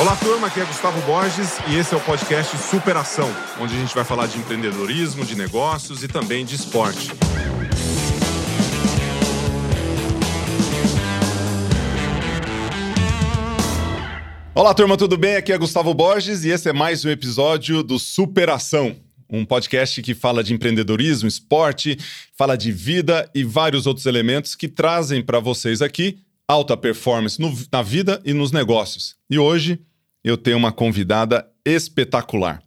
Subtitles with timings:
[0.00, 3.94] Olá, turma, aqui é Gustavo Borges e esse é o podcast Superação, onde a gente
[3.94, 7.12] vai falar de empreendedorismo, de negócios e também de esporte.
[14.52, 15.36] Olá, turma, tudo bem?
[15.36, 18.96] Aqui é Gustavo Borges e esse é mais um episódio do Superação,
[19.30, 21.98] um podcast que fala de empreendedorismo, esporte,
[22.36, 26.18] fala de vida e vários outros elementos que trazem para vocês aqui
[26.48, 29.14] alta performance no, na vida e nos negócios.
[29.30, 29.78] E hoje
[30.24, 32.60] eu tenho uma convidada espetacular.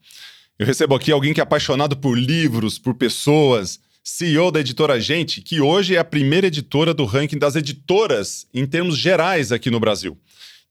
[0.58, 5.42] Eu recebo aqui alguém que é apaixonado por livros, por pessoas, CEO da editora Gente,
[5.42, 9.80] que hoje é a primeira editora do ranking das editoras em termos gerais aqui no
[9.80, 10.18] Brasil,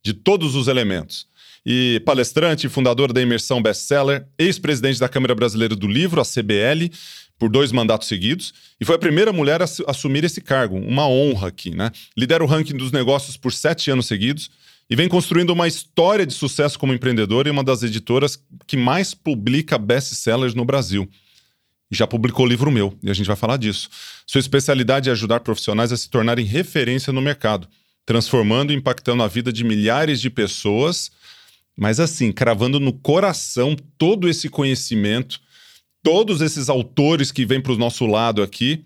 [0.02, 1.26] de todos os elementos.
[1.64, 6.90] E palestrante, fundadora da Imersão Bestseller, ex-presidente da Câmara Brasileira do Livro, a CBL,
[7.38, 11.48] por dois mandatos seguidos, e foi a primeira mulher a assumir esse cargo, uma honra
[11.48, 11.90] aqui, né?
[12.16, 14.48] Lidera o ranking dos negócios por sete anos seguidos
[14.88, 19.14] e vem construindo uma história de sucesso como empreendedora e uma das editoras que mais
[19.14, 21.08] publica best-sellers no Brasil.
[21.90, 23.88] Já publicou livro meu, e a gente vai falar disso.
[24.26, 27.68] Sua especialidade é ajudar profissionais a se tornarem referência no mercado,
[28.06, 31.10] transformando e impactando a vida de milhares de pessoas,
[31.82, 35.40] mas assim, cravando no coração todo esse conhecimento
[36.00, 38.84] todos esses autores que vêm para o nosso lado aqui.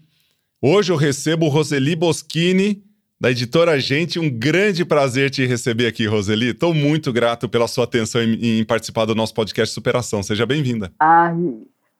[0.62, 2.82] Hoje eu recebo Roseli Boschini,
[3.20, 4.18] da editora Gente.
[4.18, 6.50] Um grande prazer te receber aqui, Roseli.
[6.50, 10.22] Estou muito grato pela sua atenção em, em, participar do nosso podcast Superação.
[10.22, 10.90] Seja bem-vinda.
[10.98, 11.36] Ai,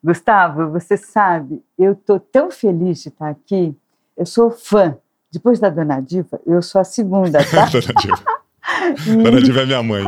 [0.03, 3.75] Gustavo, você sabe, eu estou tão feliz de estar aqui.
[4.17, 4.97] Eu sou fã.
[5.31, 7.67] Depois da Dona Diva, eu sou a segunda, tá?
[7.71, 8.25] Dona Diva.
[9.23, 10.05] Dona Diva é minha mãe.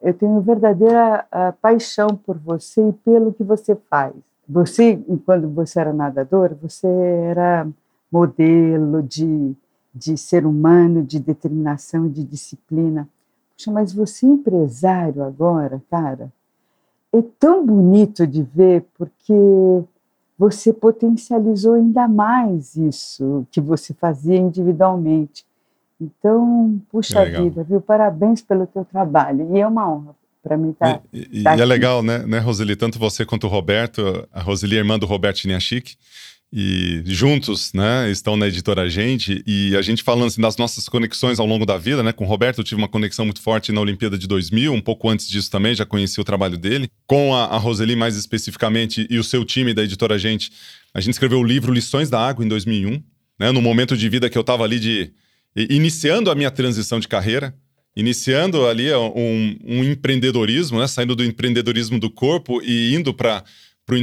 [0.00, 4.14] Eu tenho verdadeira uh, paixão por você e pelo que você faz.
[4.48, 7.66] Você, quando você era nadador, você era
[8.10, 9.54] modelo de,
[9.94, 13.08] de ser humano, de determinação, de disciplina.
[13.56, 16.32] Puxa, mas você empresário agora, cara,
[17.12, 19.84] é tão bonito de ver porque
[20.38, 25.46] você potencializou ainda mais isso que você fazia individualmente.
[26.02, 27.80] Então, puxa vida, viu?
[27.80, 29.54] Parabéns pelo teu trabalho.
[29.54, 30.98] E é uma honra para mim estar.
[30.98, 32.74] Tá, e, e, tá e é legal, né, né, Roseli?
[32.74, 35.96] Tanto você quanto o Roberto, a Roseli é irmã do Roberto Chiniachique,
[36.54, 41.40] e juntos, né, estão na editora Gente, e a gente falando assim, das nossas conexões
[41.40, 43.80] ao longo da vida, né, com o Roberto eu tive uma conexão muito forte na
[43.80, 46.90] Olimpíada de 2000, um pouco antes disso também, já conheci o trabalho dele.
[47.06, 50.52] Com a, a Roseli mais especificamente e o seu time da editora Gente,
[50.92, 53.02] a gente escreveu o livro Lições da Água em 2001,
[53.40, 55.10] né, no momento de vida que eu estava ali de
[55.56, 57.54] iniciando a minha transição de carreira,
[57.94, 60.86] iniciando ali um, um empreendedorismo, né?
[60.86, 63.44] saindo do empreendedorismo do corpo e indo para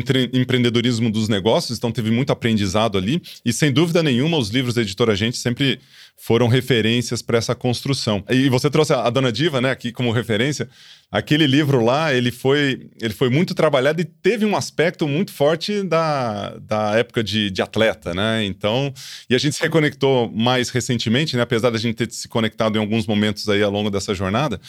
[0.04, 3.22] para o empreendedorismo dos negócios, então teve muito aprendizado ali.
[3.46, 5.80] E sem dúvida nenhuma, os livros da editora Gente sempre
[6.18, 8.24] foram referências para essa construção.
[8.30, 10.70] E você trouxe a Dona Diva, né, aqui como referência.
[11.12, 15.82] Aquele livro lá, ele foi, ele foi muito trabalhado e teve um aspecto muito forte
[15.82, 18.46] da, da época de, de atleta, né?
[18.46, 18.94] Então,
[19.28, 21.42] e a gente se reconectou mais recentemente, né?
[21.42, 24.62] Apesar da gente ter se conectado em alguns momentos aí ao longo dessa jornada,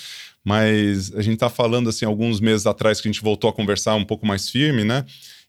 [0.44, 3.94] mas a gente está falando assim alguns meses atrás que a gente voltou a conversar
[3.94, 5.04] um pouco mais firme, né?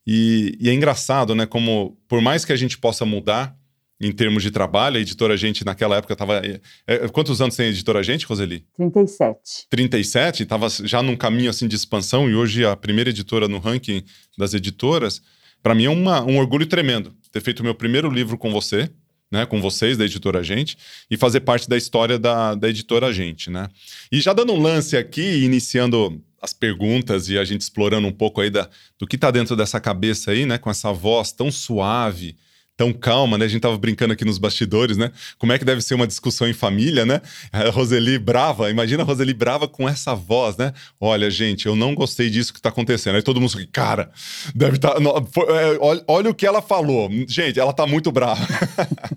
[0.06, 1.46] E, e, é engraçado, né?
[1.46, 3.56] Como por mais que a gente possa mudar,
[4.02, 4.98] em termos de trabalho.
[4.98, 6.38] A editora Gente, naquela época, estava.
[6.38, 8.66] É, é, quantos anos tem a editora Gente, Roseli?
[8.76, 9.68] 37.
[9.70, 14.04] 37, estava já num caminho assim de expansão e hoje a primeira editora no ranking
[14.38, 15.22] das editoras.
[15.62, 18.90] Para mim é uma, um orgulho tremendo ter feito o meu primeiro livro com você,
[19.32, 20.78] né, com vocês da editora Gente,
[21.10, 23.70] e fazer parte da história da, da editora Gente, né?
[24.12, 28.42] E já dando um lance aqui, iniciando as perguntas e a gente explorando um pouco
[28.42, 28.68] aí da,
[29.00, 32.36] do que está dentro dessa cabeça aí, né, com essa voz tão suave,
[32.82, 33.46] tão calma, né?
[33.46, 35.12] A gente tava brincando aqui nos bastidores, né?
[35.38, 37.22] Como é que deve ser uma discussão em família, né?
[37.54, 40.74] A Roseli brava, imagina a Roseli brava com essa voz, né?
[41.00, 43.18] Olha, gente, eu não gostei disso que tá acontecendo.
[43.18, 44.10] Aí todo mundo fica, cara,
[44.56, 44.96] deve estar.
[44.96, 47.08] Tá, é, olha, olha, o que ela falou.
[47.28, 48.42] Gente, ela tá muito brava.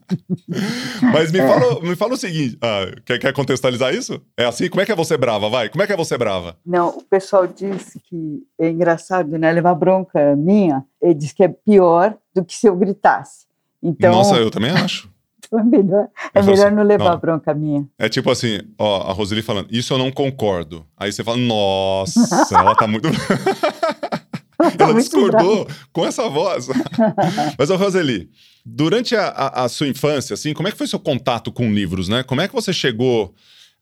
[1.11, 1.49] Mas me, é.
[1.49, 4.21] fala, me fala o seguinte: ah, quer, quer contextualizar isso?
[4.37, 4.69] É assim?
[4.69, 5.49] Como é que é você brava?
[5.49, 6.59] Vai, como é que é você brava?
[6.67, 9.51] Não, o pessoal diz que é engraçado, né?
[9.51, 13.54] Levar bronca minha, ele diz que é pior do que se eu gritasse.
[13.85, 15.13] Então, Nossa, eu também acho.
[15.47, 17.19] Então é melhor, é melhor assim, não levar não.
[17.19, 17.87] bronca minha.
[17.99, 20.87] É tipo assim, ó, a Roseli falando, isso eu não concordo.
[20.97, 23.07] Aí você fala, nossa, ela tá muito.
[24.59, 26.69] ela, tá discordou com essa voz.
[27.59, 28.31] Mas, ó, Roseli,
[28.65, 32.09] durante a, a, a, sua infância, assim, como é que foi seu contato com livros,
[32.09, 32.23] né?
[32.23, 33.35] Como é que você chegou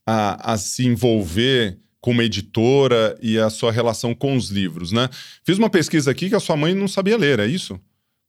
[0.04, 5.08] a, a se envolver como editora e a sua relação com os livros, né?
[5.44, 7.78] Fiz uma pesquisa aqui que a sua mãe não sabia ler, é isso?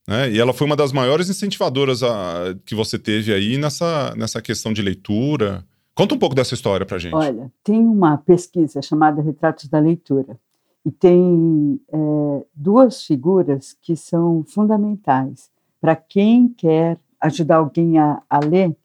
[0.08, 0.32] Né?
[0.32, 4.74] E ela foi uma das maiores incentivadoras a, que você teve aí nessa, nessa questão
[4.74, 5.66] de leitura.
[5.96, 7.16] Conta um pouco dessa história para gente.
[7.16, 10.38] Olha, tem uma pesquisa chamada Retratos da Leitura
[10.86, 18.40] e tem é, duas figuras que são fundamentais para quem quer ajudar alguém a, a,
[18.40, 18.76] ler.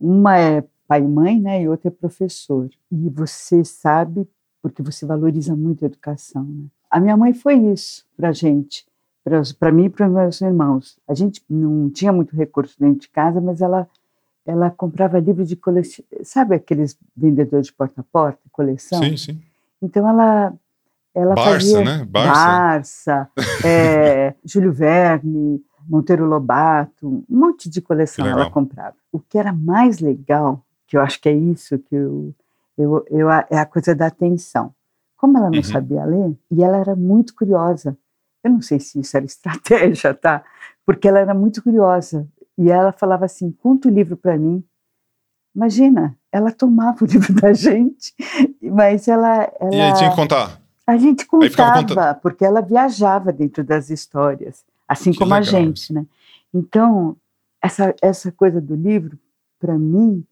[0.00, 2.68] Uma é pai e mãe, né, e outra é professor.
[2.90, 4.26] E você sabe
[4.60, 6.44] porque você valoriza muito a educação.
[6.44, 6.66] Né?
[6.90, 8.84] A minha mãe foi isso para gente
[9.58, 10.98] para mim e para meus irmãos.
[11.08, 13.88] A gente não tinha muito recurso dentro de casa, mas ela
[14.46, 19.02] ela comprava livros de coleção, sabe aqueles vendedores de porta a porta, coleção?
[19.02, 19.42] Sim, sim.
[19.80, 20.52] Então ela
[21.14, 22.04] ela Barça, fazia né?
[22.04, 28.96] Barça, Barça é, Júlio Verne, Monteiro Lobato, um monte de coleção ela comprava.
[29.12, 32.34] O que era mais legal, que eu acho que é isso que eu,
[32.76, 34.74] eu, eu é a coisa da atenção.
[35.16, 35.64] Como ela não uhum.
[35.64, 37.96] sabia ler, e ela era muito curiosa,
[38.44, 40.44] eu não sei se isso era estratégia, tá?
[40.84, 42.28] Porque ela era muito curiosa.
[42.56, 44.62] E ela falava assim: conta o livro para mim.
[45.56, 48.14] Imagina, ela tomava o livro da gente,
[48.60, 49.74] mas ela, ela.
[49.74, 50.60] E aí tinha que contar?
[50.86, 55.94] A gente contava, porque ela viajava dentro das histórias, assim que como legal, a gente,
[55.94, 56.04] né?
[56.52, 57.16] Então,
[57.62, 59.18] essa, essa coisa do livro,
[59.58, 60.22] para mim,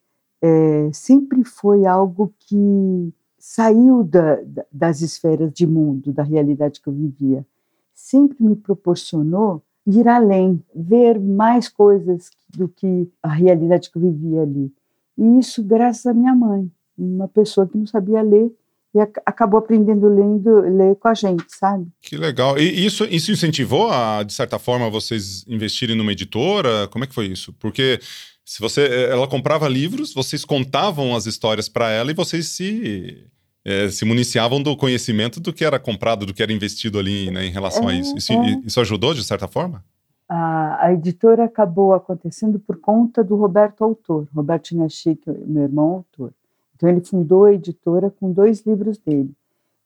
[0.43, 4.39] é, sempre foi algo que saiu da,
[4.71, 7.47] das esferas de mundo, da realidade que eu vivia
[7.95, 14.43] sempre me proporcionou ir além, ver mais coisas do que a realidade que eu vivia
[14.43, 14.73] ali.
[15.19, 18.53] E isso graças à minha mãe, uma pessoa que não sabia ler
[18.95, 21.87] e acabou aprendendo lendo ler com a gente, sabe?
[22.01, 22.59] Que legal.
[22.59, 26.87] E isso, isso incentivou a, de certa forma, vocês investirem numa editora?
[26.89, 27.55] Como é que foi isso?
[27.55, 27.99] Porque
[28.45, 33.27] se você, ela comprava livros, vocês contavam as histórias para ela e vocês se
[33.65, 37.47] é, se municiavam do conhecimento do que era comprado, do que era investido ali né,
[37.47, 38.17] em relação é, a isso.
[38.17, 38.61] Isso, é.
[38.65, 39.85] isso, ajudou, de certa forma?
[40.29, 46.33] A, a, editora acabou acontecendo por conta do Roberto Autor, Roberto Inachic, meu irmão autor.
[46.75, 49.31] Então ele fundou a editora com dois livros dele.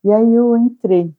[0.02, 1.12] E aí eu entrei.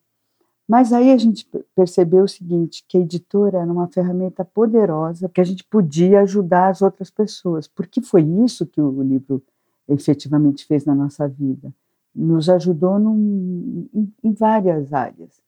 [0.68, 5.40] Mas aí a gente percebeu o seguinte, que a editora era uma ferramenta poderosa, que
[5.40, 9.42] a gente podia ajudar as outras pessoas, porque foi isso que o livro
[9.88, 11.72] efetivamente fez na nossa vida
[12.18, 15.40] nos ajudou num, em, em, várias áreas.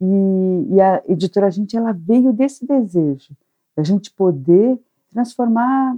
[0.00, 3.34] E, e, a editora Gente ela veio desse desejo,
[3.74, 4.78] da gente poder
[5.10, 5.96] transformar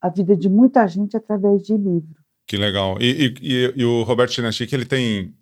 [0.00, 2.16] a vida de muita gente através de livro.
[2.46, 2.98] Que legal.
[3.00, 5.32] E, e, e o Roberto Chinachic, ele tem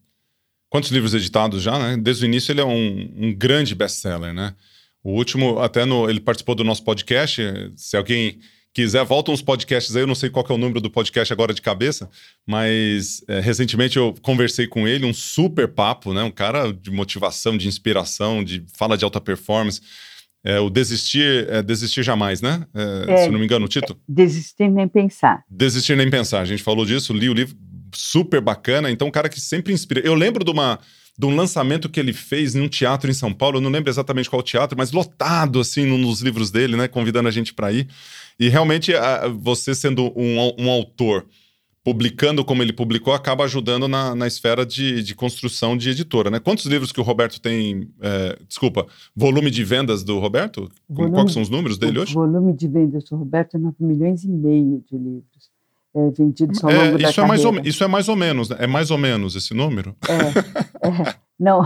[0.68, 1.96] quantos livros editados já, né?
[1.96, 4.54] Desde o início ele é um, um grande best-seller, né?
[5.02, 7.42] O último, até no, ele participou do nosso podcast.
[7.76, 8.38] Se alguém
[8.72, 10.02] quiser, volta uns podcasts aí.
[10.02, 12.08] Eu não sei qual é o número do podcast agora de cabeça,
[12.46, 16.22] mas é, recentemente eu conversei com ele, um super papo, né?
[16.22, 19.80] Um cara de motivação, de inspiração, de fala de alta performance.
[20.44, 22.66] É, o Desistir, é, Desistir Jamais, né?
[22.74, 23.98] É, se não me engano, o título.
[24.08, 25.44] Desistir Nem Pensar.
[25.48, 26.40] Desistir Nem Pensar.
[26.40, 27.56] A gente falou disso, li o livro,
[27.94, 28.90] super bacana.
[28.90, 30.00] Então, um cara que sempre inspira.
[30.00, 30.80] Eu lembro de uma
[31.18, 33.90] de um lançamento que ele fez em um teatro em São Paulo, eu não lembro
[33.90, 37.88] exatamente qual teatro, mas lotado assim nos livros dele, né, convidando a gente para ir.
[38.40, 38.92] E realmente
[39.40, 41.26] você sendo um, um, autor
[41.84, 46.38] publicando como ele publicou acaba ajudando na, na esfera de, de construção de editora, né?
[46.38, 47.90] Quantos livros que o Roberto tem?
[48.00, 50.70] É, desculpa, volume de vendas do Roberto?
[50.88, 52.12] Volume, Quais são os números dele hoje?
[52.16, 55.51] O volume de vendas do Roberto é 9 milhões e meio de livros
[55.94, 58.48] é, vendidos ao é, longo isso da é mais ou, Isso é mais ou menos,
[58.48, 58.56] né?
[58.60, 59.94] É mais ou menos esse número?
[60.08, 61.62] É, é não.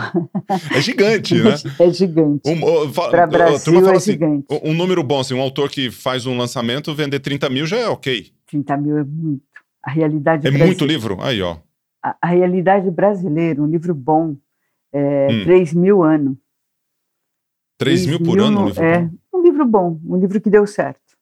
[0.75, 1.55] É gigante, né?
[1.79, 2.49] É gigante.
[2.49, 4.47] Um, Para Brasil é assim, gigante.
[4.65, 7.89] Um número bom, assim, um autor que faz um lançamento, vender 30 mil já é
[7.89, 8.33] ok.
[8.47, 9.45] 30 mil é muito.
[9.85, 11.19] A realidade É muito livro?
[11.21, 11.59] Aí, ó.
[12.03, 14.37] A, a, realidade brasileira, um livro bom,
[14.93, 15.45] é hum.
[15.45, 16.39] 3 mil ano.
[17.79, 18.63] 3, 3 mil por ano?
[18.63, 19.11] Um livro é, bom.
[19.35, 21.17] um livro bom, um livro que deu certo.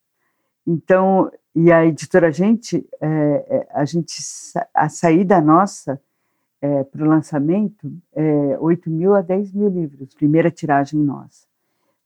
[0.66, 4.14] Então, e a editora Gente, é, é, a gente,
[4.74, 6.00] a saída nossa
[6.60, 11.46] é, para o lançamento é 8 mil a 10 mil livros, primeira tiragem nossa.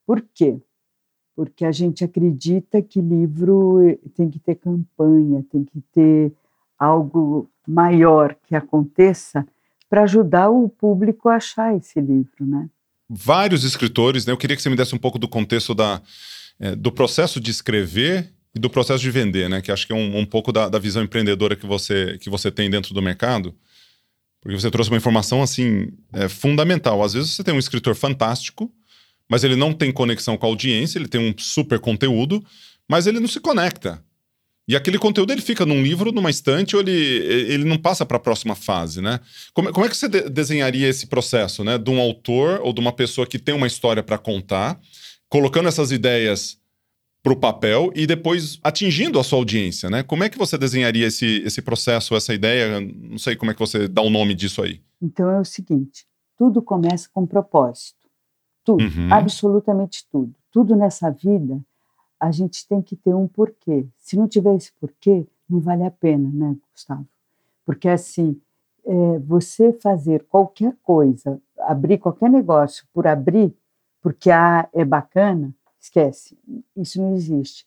[0.07, 0.59] Por quê?
[1.35, 6.33] Porque a gente acredita que livro tem que ter campanha, tem que ter
[6.79, 9.47] algo maior que aconteça
[9.89, 12.69] para ajudar o público a achar esse livro, né?
[13.09, 14.33] Vários escritores, né?
[14.33, 16.03] Eu queria que você me desse um pouco do contexto da,
[16.61, 19.61] é, do processo de escrever e do processo de vender, né?
[19.61, 22.51] Que acho que é um, um pouco da, da, visão empreendedora que você, que você
[22.51, 23.55] tem dentro do mercado.
[24.41, 27.03] Porque você trouxe uma informação, assim, é, fundamental.
[27.03, 28.73] Às vezes você tem um escritor fantástico,
[29.29, 32.45] mas ele não tem conexão com a audiência, ele tem um super conteúdo,
[32.89, 34.03] mas ele não se conecta.
[34.67, 38.19] E aquele conteúdo ele fica num livro, numa estante, ou ele, ele não passa para
[38.19, 39.19] a próxima fase, né?
[39.55, 41.79] Como, como é que você de desenharia esse processo, né?
[41.79, 44.79] De um autor ou de uma pessoa que tem uma história para contar,
[45.27, 46.58] colocando essas ideias
[47.29, 50.03] para o papel e depois atingindo a sua audiência, né?
[50.03, 52.81] Como é que você desenharia esse, esse processo, essa ideia?
[52.81, 54.81] Não sei como é que você dá o nome disso aí.
[55.01, 56.07] Então é o seguinte:
[56.37, 57.99] tudo começa com propósito.
[58.65, 59.13] Tudo, uhum.
[59.13, 60.35] absolutamente tudo.
[60.51, 61.61] Tudo nessa vida,
[62.19, 63.87] a gente tem que ter um porquê.
[63.99, 67.07] Se não tiver esse porquê, não vale a pena, né, Gustavo?
[67.65, 68.41] Porque assim,
[68.85, 73.55] é, você fazer qualquer coisa, abrir qualquer negócio por abrir,
[74.01, 75.53] porque ah, é bacana,
[75.89, 76.39] esquece,
[76.77, 77.67] isso não existe.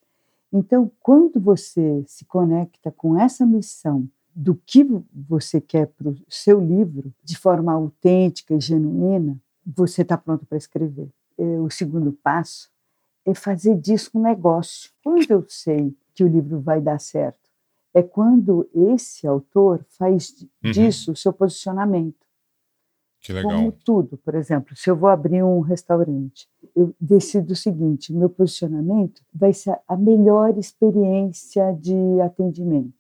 [0.54, 6.60] Então, quando você se conecta com essa missão do que você quer para o seu
[6.60, 11.10] livro, de forma autêntica e genuína, você está pronto para escrever.
[11.38, 12.70] É, o segundo passo
[13.25, 14.92] é fazer disso um negócio.
[15.04, 17.50] Quando eu sei que o livro vai dar certo?
[17.94, 20.72] É quando esse autor faz uhum.
[20.72, 22.25] disso o seu posicionamento.
[23.22, 23.51] Que legal.
[23.51, 28.30] Como tudo, por exemplo, se eu vou abrir um restaurante, eu decido o seguinte: meu
[28.30, 32.94] posicionamento vai ser a melhor experiência de atendimento.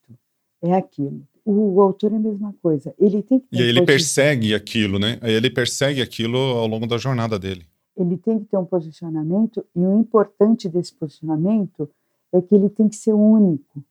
[0.61, 1.23] É aquilo.
[1.43, 2.93] O autor é a mesma coisa.
[2.99, 5.17] Ele tem que e aí ele persegue aquilo, né?
[5.21, 7.65] Aí ele persegue aquilo ao longo da jornada dele.
[7.97, 11.89] Ele tem que ter um posicionamento e o importante desse posicionamento
[12.31, 13.83] é que ele tem que ser único.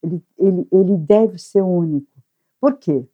[0.00, 2.12] Ele, ele, ele deve ser único.
[2.60, 3.04] Por quê?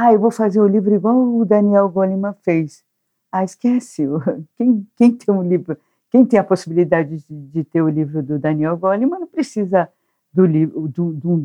[0.00, 2.84] Ah, eu vou fazer o livro igual o Daniel Goleman fez.
[3.32, 4.04] Ah, esquece.
[4.56, 5.76] Quem, quem tem um livro,
[6.08, 9.88] quem tem a possibilidade de, de ter o livro do Daniel Goleman não precisa
[10.32, 11.44] do livro, do, um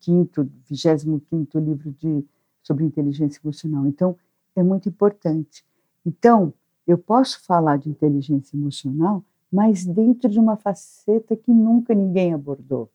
[0.00, 2.24] 15 vigésimo quinto livro de,
[2.62, 3.86] sobre inteligência emocional.
[3.86, 4.16] Então,
[4.56, 5.62] é muito importante.
[6.06, 6.54] Então,
[6.86, 9.22] eu posso falar de inteligência emocional,
[9.52, 12.88] mas dentro de uma faceta que nunca ninguém abordou.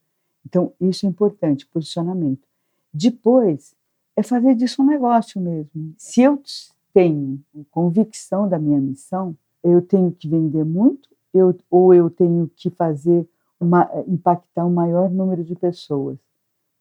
[0.44, 2.48] Então, isso é importante, posicionamento.
[2.92, 3.76] Depois,
[4.16, 5.94] é fazer disso um negócio mesmo.
[5.98, 6.42] Se eu
[6.94, 7.40] tenho
[7.72, 13.28] convicção da minha missão, eu tenho que vender muito, eu, ou eu tenho que fazer
[13.60, 16.18] uma, impactar um maior número de pessoas.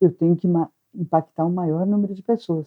[0.01, 0.49] Eu tenho que
[0.95, 2.67] impactar um maior número de pessoas.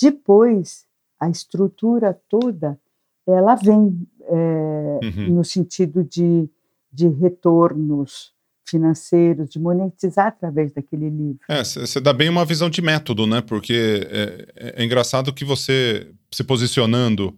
[0.00, 0.86] Depois,
[1.20, 2.78] a estrutura toda,
[3.26, 5.34] ela vem é, uhum.
[5.34, 6.48] no sentido de,
[6.92, 8.34] de retornos
[8.66, 11.40] financeiros, de monetizar através daquele livro.
[11.48, 13.40] É, você dá bem uma visão de método, né?
[13.40, 17.36] Porque é, é, é engraçado que você se posicionando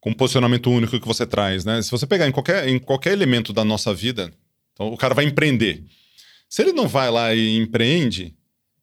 [0.00, 1.80] com um posicionamento único que você traz, né?
[1.80, 4.32] Se você pegar em qualquer, em qualquer elemento da nossa vida,
[4.72, 5.84] então o cara vai empreender.
[6.48, 8.34] Se ele não vai lá e empreende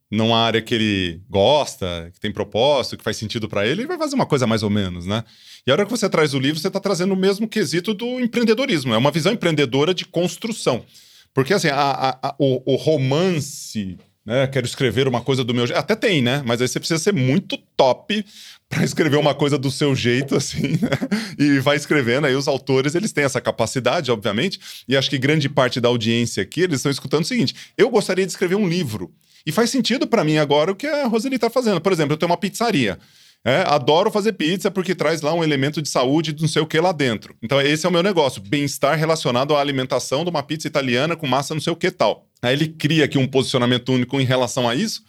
[0.10, 3.98] numa área que ele gosta, que tem propósito, que faz sentido para ele, ele vai
[3.98, 5.24] fazer uma coisa mais ou menos, né?
[5.68, 8.20] E a hora que você traz o livro, você está trazendo o mesmo quesito do
[8.20, 8.94] empreendedorismo.
[8.94, 10.84] É uma visão empreendedora de construção.
[11.34, 14.48] Porque, assim, a, a, o, o, romance, né?
[14.48, 15.80] Quero escrever uma coisa do meu jeito.
[15.80, 16.44] Até tem, né?
[16.46, 18.24] Mas aí você precisa ser muito top
[18.70, 20.90] para escrever uma coisa do seu jeito, assim, né?
[21.38, 22.28] E vai escrevendo.
[22.28, 24.60] Aí os autores, eles têm essa capacidade, obviamente.
[24.88, 28.26] E acho que grande parte da audiência aqui, eles estão escutando o seguinte: eu gostaria
[28.26, 29.12] de escrever um livro.
[29.46, 31.82] E faz sentido para mim agora o que a Roseli está fazendo.
[31.82, 33.00] Por exemplo, eu tenho uma pizzaria.
[33.46, 36.80] É, adoro fazer pizza porque traz lá um elemento de saúde, não sei o que
[36.80, 37.34] lá dentro.
[37.42, 41.26] Então, esse é o meu negócio: bem-estar relacionado à alimentação de uma pizza italiana com
[41.26, 42.28] massa não sei o que tal.
[42.42, 45.04] Aí ele cria aqui um posicionamento único em relação a isso.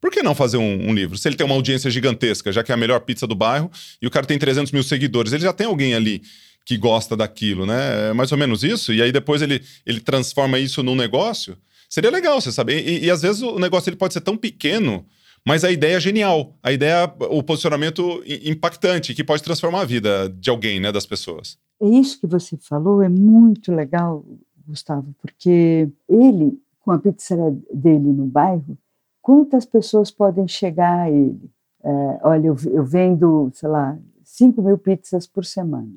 [0.00, 1.16] Por que não fazer um, um, livro?
[1.16, 3.70] Se ele tem uma audiência gigantesca, já que é a melhor pizza do bairro,
[4.02, 6.22] e o cara tem 300 mil seguidores, ele já tem alguém ali
[6.64, 8.10] que gosta daquilo, né?
[8.10, 8.92] É mais ou menos isso.
[8.92, 11.56] E aí depois ele, ele transforma isso num negócio.
[11.88, 12.86] Seria legal você saber.
[12.86, 15.06] E, e às vezes o negócio ele pode ser tão pequeno
[15.46, 16.54] mas a ideia é genial.
[16.62, 21.58] A ideia, o posicionamento impactante, que pode transformar a vida de alguém, né, das pessoas.
[21.80, 24.24] É isso que você falou, é muito legal,
[24.66, 28.78] Gustavo, porque ele, com a pizzaria dele no bairro,
[29.20, 31.50] quantas pessoas podem chegar a ele?
[31.82, 35.92] É, olha, eu, eu, vendo, sei lá, 5 mil pizzas por semana.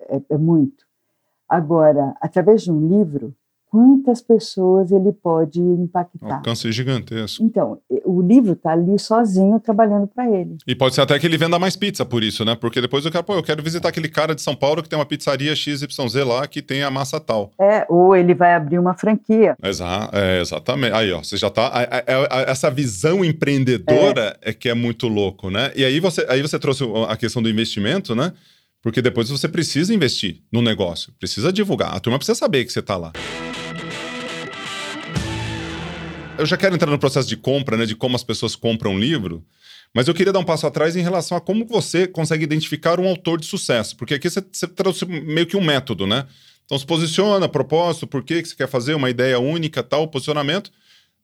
[0.00, 0.84] É, é muito.
[1.48, 3.34] Agora, através de um livro,
[3.70, 6.36] quantas pessoas ele pode impactar.
[6.36, 7.42] Alcance gigantesco.
[7.44, 10.56] Então, o livro está ali sozinho trabalhando para ele.
[10.66, 12.54] E pode ser até que ele venda mais pizza por isso, né?
[12.54, 14.98] Porque depois eu quero, pô, eu quero visitar aquele cara de São Paulo que tem
[14.98, 17.52] uma pizzaria XYZ lá que tem a massa tal.
[17.60, 19.56] É, ou ele vai abrir uma franquia.
[19.62, 20.94] Exato, é, exatamente.
[20.94, 21.66] Aí, ó, você já tá.
[21.66, 24.50] A, a, a, essa visão empreendedora é.
[24.50, 25.72] é que é muito louco, né?
[25.74, 28.32] E aí você, aí você trouxe a questão do investimento, né?
[28.86, 31.92] Porque depois você precisa investir no negócio, precisa divulgar.
[31.92, 33.12] A turma precisa saber que você está lá
[36.38, 38.98] eu já quero entrar no processo de compra, né, de como as pessoas compram um
[38.98, 39.44] livro,
[39.94, 43.08] mas eu queria dar um passo atrás em relação a como você consegue identificar um
[43.08, 46.26] autor de sucesso, porque aqui você, você trouxe meio que um método, né?
[46.64, 50.70] Então se posiciona, propósito, por que, que você quer fazer, uma ideia única, tal, posicionamento.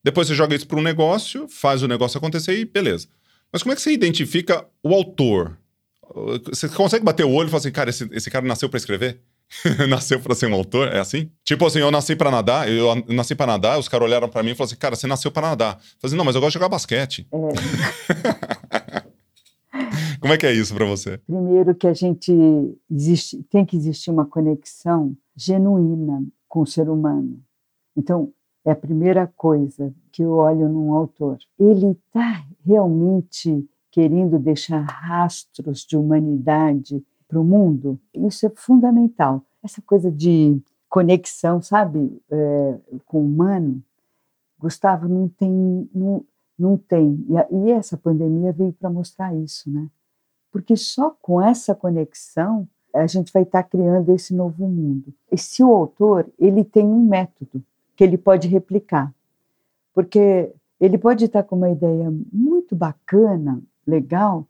[0.02, 3.06] Depois você joga isso para um negócio, faz o negócio acontecer e beleza.
[3.52, 5.58] Mas como é que você identifica o autor?
[6.46, 9.20] Você consegue bater o olho e falar assim, cara, esse, esse cara nasceu para escrever?
[9.88, 10.88] nasceu para ser um autor?
[10.88, 11.30] É assim?
[11.44, 14.50] Tipo assim, eu nasci para nadar, eu nasci para nadar, os caras olharam para mim
[14.50, 15.74] e falaram assim: cara, você nasceu para nadar.
[15.74, 17.26] Eu falei assim, não, mas eu gosto de jogar basquete.
[17.32, 19.12] É.
[20.20, 21.18] Como é que é isso para você?
[21.18, 22.32] Primeiro que a gente
[22.90, 27.42] existe, tem que existir uma conexão genuína com o ser humano.
[27.96, 28.32] Então,
[28.64, 31.38] é a primeira coisa que eu olho num autor.
[31.58, 38.00] Ele está realmente querendo deixar rastros de humanidade para o mundo.
[38.12, 39.44] Isso é fundamental.
[39.62, 43.82] Essa coisa de conexão, sabe, é, com o humano,
[44.58, 46.24] Gustavo não tem, não,
[46.58, 47.24] não tem.
[47.28, 49.88] E, a, e essa pandemia veio para mostrar isso, né?
[50.50, 55.12] Porque só com essa conexão a gente vai estar tá criando esse novo mundo.
[55.30, 57.62] E se o autor ele tem um método
[57.96, 59.12] que ele pode replicar,
[59.94, 64.46] porque ele pode estar tá com uma ideia muito bacana, legal,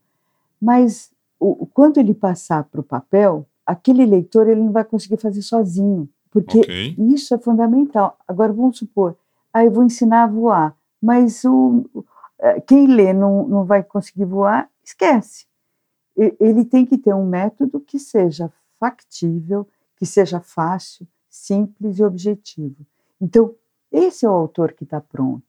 [0.61, 5.43] mas o, quando ele passar para o papel, aquele leitor ele não vai conseguir fazer
[5.43, 6.95] sozinho, porque okay.
[6.99, 8.17] isso é fundamental.
[8.27, 9.17] Agora vamos supor,
[9.53, 11.85] aí ah, eu vou ensinar a voar, mas o,
[12.39, 15.47] é, quem lê não, não vai conseguir voar, esquece.
[16.17, 22.85] Ele tem que ter um método que seja factível, que seja fácil, simples e objetivo.
[23.21, 23.55] Então,
[23.91, 25.43] esse é o autor que está pronto.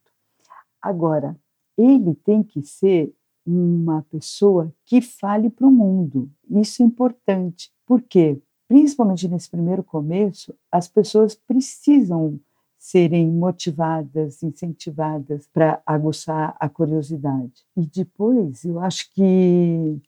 [0.80, 1.36] Agora,
[1.76, 3.12] ele tem que ser
[3.46, 6.30] uma pessoa que fale para o mundo.
[6.50, 7.70] Isso é importante.
[7.86, 8.40] Por quê?
[8.66, 12.40] Principalmente nesse primeiro começo, as pessoas precisam
[12.78, 17.64] serem motivadas, incentivadas para aguçar a curiosidade.
[17.76, 19.98] E depois, eu acho que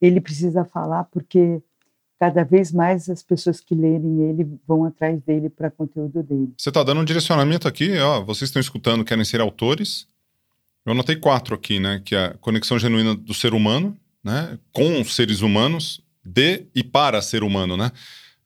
[0.00, 1.62] ele precisa falar porque
[2.18, 6.54] cada vez mais as pessoas que lerem ele vão atrás dele para conteúdo dele.
[6.56, 10.06] Você está dando um direcionamento aqui, ó, vocês estão escutando, querem ser autores,
[10.84, 12.00] eu anotei quatro aqui, né?
[12.04, 14.58] Que é a conexão genuína do ser humano, né?
[14.72, 17.90] Com os seres humanos, de e para ser humano, né?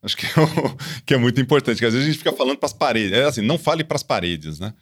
[0.03, 0.31] Acho que é,
[1.07, 3.13] que é muito importante, que às vezes a gente fica falando para as paredes.
[3.13, 4.73] É assim, não fale para as paredes, né?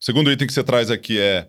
[0.00, 1.46] O segundo item que você traz aqui é,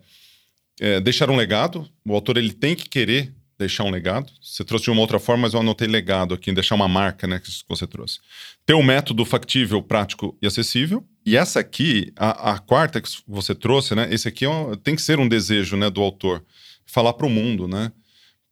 [0.80, 1.88] é deixar um legado.
[2.06, 4.30] O autor ele tem que querer deixar um legado.
[4.40, 7.40] Você trouxe de uma outra forma, mas eu anotei legado aqui, deixar uma marca, né,
[7.40, 8.18] que você trouxe.
[8.66, 11.04] Ter um método factível, prático e acessível.
[11.24, 14.94] E essa aqui, a, a quarta que você trouxe, né, esse aqui é um, tem
[14.94, 16.44] que ser um desejo, né, do autor,
[16.84, 17.90] falar para o mundo, né?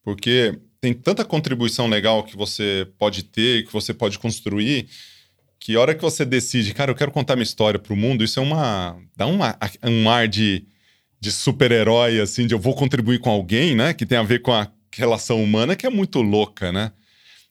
[0.02, 4.88] Porque tem tanta contribuição legal que você pode ter, que você pode construir,
[5.60, 8.24] que a hora que você decide, cara, eu quero contar minha história para o mundo,
[8.24, 10.66] isso é uma dá uma, um ar de
[11.22, 13.94] de super-herói, assim, de eu vou contribuir com alguém, né?
[13.94, 16.90] Que tem a ver com a relação humana que é muito louca, né?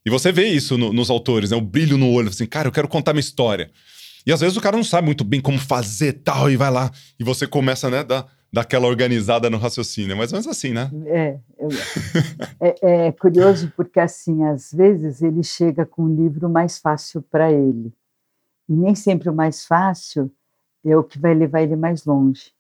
[0.06, 1.58] E você vê isso no, nos autores, né?
[1.58, 3.72] O brilho no olho, assim, cara, eu quero contar minha história.
[4.26, 6.92] E às vezes o cara não sabe muito bem como fazer tal, e vai lá,
[7.20, 10.16] e você começa, né, dar, dar aquela organizada no raciocínio.
[10.16, 10.92] Mais ou menos assim, né?
[11.06, 11.70] É, eu,
[12.60, 17.52] é, é curioso porque, assim, às vezes ele chega com um livro mais fácil para
[17.52, 17.94] ele.
[18.70, 20.32] E nem sempre o mais fácil
[20.86, 22.52] é o que vai levar ele mais longe.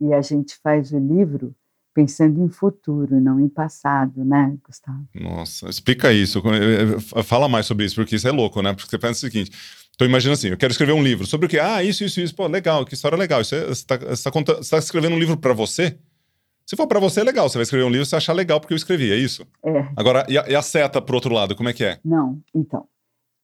[0.00, 1.54] E a gente faz o livro
[1.94, 5.06] pensando em futuro, não em passado, né, Gustavo?
[5.14, 6.42] Nossa, explica isso.
[7.24, 8.72] Fala mais sobre isso, porque isso é louco, né?
[8.72, 9.52] Porque você pensa o seguinte:
[9.94, 11.58] então imagina assim, eu quero escrever um livro sobre o que?
[11.58, 12.34] Ah, isso, isso, isso.
[12.34, 13.40] Pô, legal, que história legal.
[13.40, 15.98] Isso é, você está tá, tá escrevendo um livro para você?
[16.66, 17.48] Se for para você, é legal.
[17.48, 19.46] Você vai escrever um livro, você achar legal porque eu escrevi, é isso?
[19.64, 19.88] É.
[19.96, 21.98] Agora, e a, e a seta pro outro lado, como é que é?
[22.04, 22.86] Não, então.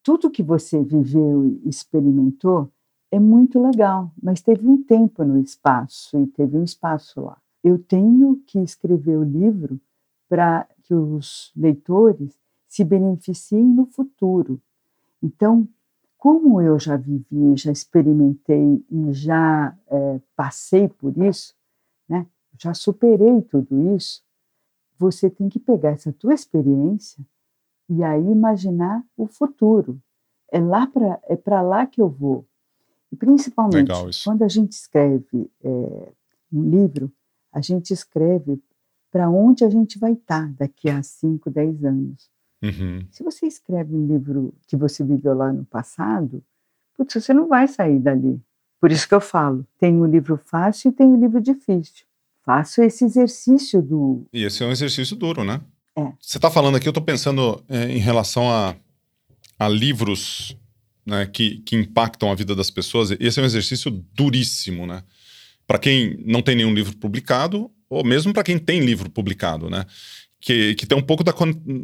[0.02, 2.72] Tudo que você viveu e experimentou
[3.11, 7.78] é muito legal, mas teve um tempo no espaço e teve um espaço lá eu
[7.78, 9.80] tenho que escrever o livro
[10.28, 14.61] para que os leitores se beneficiem no futuro.
[15.22, 15.68] Então,
[16.18, 21.54] como eu já vivi, já experimentei e já é, passei por isso,
[22.09, 22.26] né,
[22.59, 24.22] já superei tudo isso,
[24.98, 27.24] você tem que pegar essa tua experiência
[27.88, 30.02] e aí imaginar o futuro.
[30.50, 32.44] É lá para é para lá que eu vou.
[33.12, 33.90] E principalmente
[34.24, 36.12] quando a gente escreve é,
[36.52, 37.12] um livro,
[37.52, 38.61] a gente escreve
[39.11, 42.31] para onde a gente vai estar tá daqui a 5, 10 anos.
[42.62, 43.07] Uhum.
[43.11, 46.42] Se você escreve um livro que você viveu lá no passado,
[46.97, 48.40] putz, você não vai sair dali.
[48.81, 52.05] Por isso que eu falo, tem um livro fácil e tem um livro difícil.
[52.44, 54.27] Faço esse exercício do...
[54.33, 55.61] E esse é um exercício duro, né?
[55.97, 56.12] É.
[56.21, 58.75] Você está falando aqui, eu estou pensando é, em relação a,
[59.59, 60.57] a livros
[61.05, 63.11] né, que, que impactam a vida das pessoas.
[63.18, 65.03] Esse é um exercício duríssimo, né?
[65.68, 69.85] para quem não tem nenhum livro publicado, ou mesmo para quem tem livro publicado, né?
[70.40, 71.33] Que, que tem um pouco da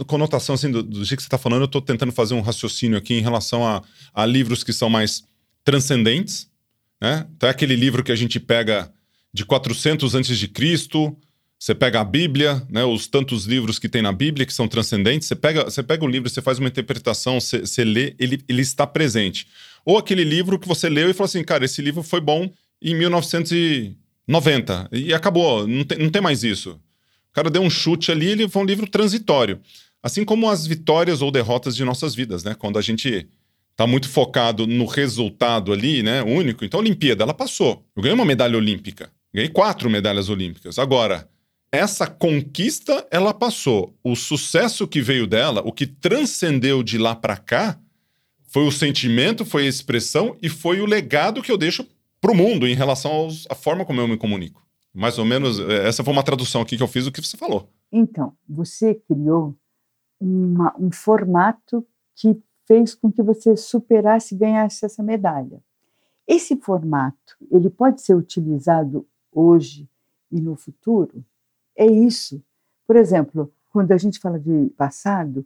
[0.06, 2.96] conotação, assim, do, do jeito que você está falando, eu estou tentando fazer um raciocínio
[2.96, 3.82] aqui em relação a,
[4.14, 5.24] a livros que são mais
[5.64, 6.48] transcendentes,
[7.00, 7.26] né?
[7.36, 8.92] Então é aquele livro que a gente pega
[9.32, 11.16] de 400 antes de Cristo,
[11.58, 15.26] Você pega a Bíblia, né, os tantos livros que tem na Bíblia que são transcendentes,
[15.26, 18.60] você pega, você pega o livro, você faz uma interpretação, você, você lê, ele, ele
[18.62, 19.46] está presente.
[19.84, 22.94] Ou aquele livro que você leu e falou assim, cara, esse livro foi bom em
[22.94, 26.78] 1990 e acabou, não tem, não tem mais isso.
[27.34, 29.60] Cara deu um chute ali, ele foi um livro transitório.
[30.02, 32.54] Assim como as vitórias ou derrotas de nossas vidas, né?
[32.54, 33.26] Quando a gente
[33.76, 36.22] tá muito focado no resultado ali, né?
[36.22, 36.64] Único.
[36.64, 37.84] Então, a Olimpíada, ela passou.
[37.96, 39.10] Eu ganhei uma medalha olímpica.
[39.32, 40.78] Ganhei quatro medalhas olímpicas.
[40.78, 41.28] Agora,
[41.72, 43.92] essa conquista, ela passou.
[44.04, 47.76] O sucesso que veio dela, o que transcendeu de lá para cá,
[48.46, 51.84] foi o sentimento, foi a expressão e foi o legado que eu deixo
[52.20, 54.63] pro mundo em relação à forma como eu me comunico.
[54.94, 57.36] Mais ou menos, eh, essa foi uma tradução aqui que eu fiz do que você
[57.36, 57.68] falou.
[57.90, 59.56] Então, você criou
[60.20, 65.60] uma, um formato que fez com que você superasse e ganhasse essa medalha.
[66.26, 69.88] Esse formato, ele pode ser utilizado hoje
[70.30, 71.24] e no futuro?
[71.76, 72.42] É isso.
[72.86, 75.44] Por exemplo, quando a gente fala de passado,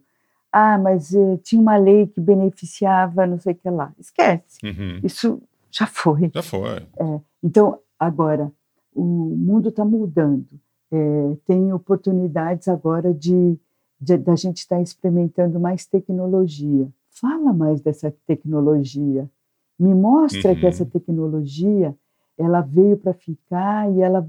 [0.51, 3.93] ah, mas eh, tinha uma lei que beneficiava não sei o que lá.
[3.99, 4.59] Esquece.
[4.63, 4.99] Uhum.
[5.03, 6.31] Isso já foi.
[6.33, 6.87] Já foi.
[6.97, 8.51] É, então, agora,
[8.93, 10.47] o mundo está mudando.
[10.91, 13.57] É, tem oportunidades agora de
[14.01, 16.87] da gente estar tá experimentando mais tecnologia.
[17.09, 19.29] Fala mais dessa tecnologia.
[19.77, 20.59] Me mostra uhum.
[20.59, 21.93] que essa tecnologia
[22.37, 24.27] ela veio para ficar e ela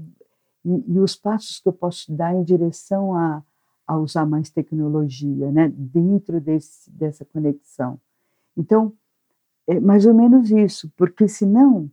[0.63, 3.41] e, e, os passos que eu posso dar em direção a,
[3.87, 7.99] a usar mais tecnologia, né, dentro desse, dessa conexão.
[8.55, 8.93] Então,
[9.67, 11.89] é mais ou menos isso, porque senão,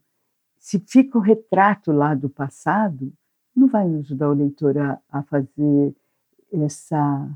[0.59, 3.13] se fica o retrato lá do passado,
[3.55, 5.95] não vai ajudar o leitor a, a fazer
[6.53, 7.29] essa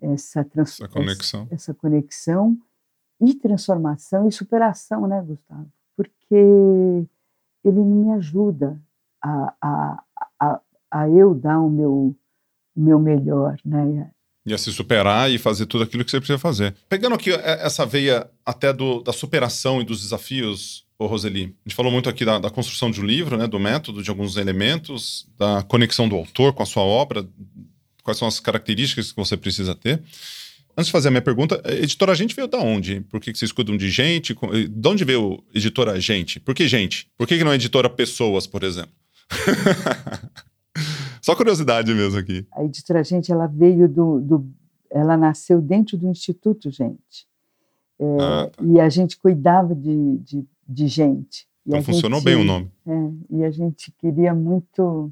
[0.00, 1.42] essa, trans, essa, conexão.
[1.44, 2.58] Essa, essa, conexão
[3.20, 5.70] e transformação e superação, né, Gustavo?
[5.96, 8.78] Porque ele não me ajuda
[9.22, 10.04] a, a,
[10.38, 12.14] a, a eu dar o meu,
[12.76, 14.10] o meu melhor, né?
[14.46, 16.74] E a se superar e fazer tudo aquilo que você precisa fazer.
[16.88, 21.68] Pegando aqui é, essa veia até do, da superação e dos desafios, ô Roseli, a
[21.68, 24.36] gente falou muito aqui da, da, construção de um livro, né, do método, de alguns
[24.36, 27.26] elementos, da conexão do autor com a sua obra,
[28.02, 30.02] quais são as características que você precisa ter.
[30.76, 33.00] Antes de fazer a minha pergunta, editora gente veio da onde?
[33.02, 34.34] Por que, vocês cuidam de gente?
[34.68, 36.40] De onde veio editora gente?
[36.40, 37.06] Por que gente?
[37.16, 38.92] Por que, que não é editora pessoas, por exemplo?
[41.24, 42.46] Só curiosidade mesmo aqui.
[42.52, 44.46] A editora gente, ela veio do, do
[44.90, 47.26] ela nasceu dentro do Instituto Gente.
[47.98, 48.62] É, ah, tá.
[48.62, 51.46] E a gente cuidava de, de, de gente.
[51.64, 52.70] E então funcionou gente, bem o nome.
[52.86, 55.10] É, e a gente queria muito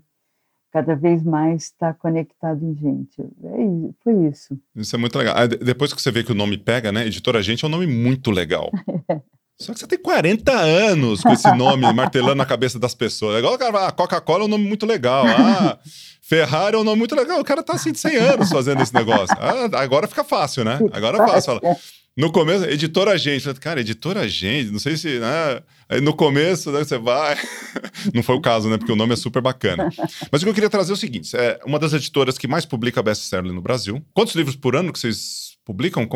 [0.70, 3.22] cada vez mais estar tá conectado em gente.
[3.22, 4.60] É, foi isso.
[4.76, 5.34] Isso é muito legal.
[5.48, 7.06] depois que você vê que o nome pega, né?
[7.06, 8.70] Editora Gente é um nome muito legal.
[9.60, 13.36] Só que você tem 40 anos com esse nome martelando na cabeça das pessoas.
[13.36, 15.24] É igual o cara ah, Coca-Cola é um nome muito legal.
[15.26, 15.78] Ah,
[16.20, 17.40] Ferrari é um nome muito legal.
[17.40, 19.36] O cara tá assim de 100 anos fazendo esse negócio.
[19.38, 20.78] Ah, agora fica fácil, né?
[20.92, 21.60] Agora é fácil.
[21.60, 21.76] Fala.
[22.14, 23.52] No começo, editora gente.
[23.54, 25.18] Cara, editora gente, não sei se.
[25.18, 25.62] Né?
[25.88, 27.38] Aí no começo, né, você vai.
[28.12, 28.76] não foi o caso, né?
[28.76, 29.88] Porque o nome é super bacana.
[30.30, 32.66] Mas o que eu queria trazer é o seguinte: é uma das editoras que mais
[32.66, 34.04] publica best-seller no Brasil.
[34.12, 36.06] Quantos livros por ano que vocês publicam?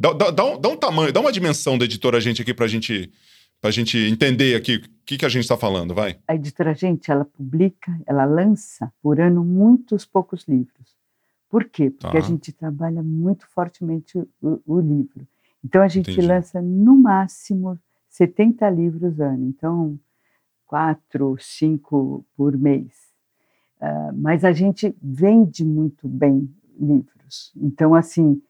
[0.00, 2.66] Dá, dá, dá, um, dá um tamanho, dá uma dimensão da editora gente aqui pra
[2.66, 3.12] gente,
[3.60, 6.18] pra gente entender aqui o que, que a gente está falando, vai.
[6.26, 10.96] A editora gente, ela publica, ela lança por ano muitos poucos livros.
[11.50, 11.90] Por quê?
[11.90, 15.28] Porque a gente trabalha muito fortemente o, o livro.
[15.62, 16.26] Então, a gente Entendi.
[16.26, 19.48] lança no máximo 70 livros ano.
[19.48, 19.98] Então,
[20.66, 23.10] quatro, cinco por mês.
[23.78, 27.52] Uh, mas a gente vende muito bem livros.
[27.54, 28.40] Então, assim,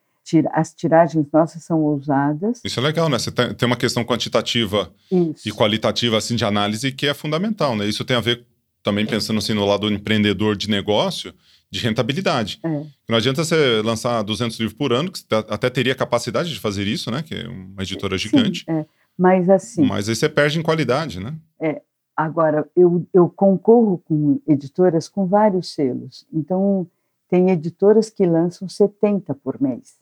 [0.51, 2.61] as tiragens nossas são ousadas.
[2.63, 3.17] Isso é legal, né?
[3.19, 5.47] Você tem, uma questão quantitativa Isso.
[5.47, 7.85] e qualitativa assim, de análise que é fundamental, né?
[7.85, 8.45] Isso tem a ver
[8.83, 11.33] também pensando assim no lado do empreendedor de negócio,
[11.69, 12.59] de rentabilidade.
[12.63, 12.83] É.
[13.07, 16.87] Não adianta você lançar 200 livros por ano, que você até teria capacidade de fazer
[16.87, 17.21] isso, né?
[17.21, 18.65] Que é uma editora gigante.
[18.65, 18.85] Sim, é.
[19.17, 19.85] Mas assim.
[19.85, 21.35] Mas aí você perde em qualidade, né?
[21.59, 21.81] É.
[22.15, 26.25] Agora, eu, eu concorro com editoras com vários selos.
[26.31, 26.87] Então,
[27.29, 30.00] tem editoras que lançam 70 por mês.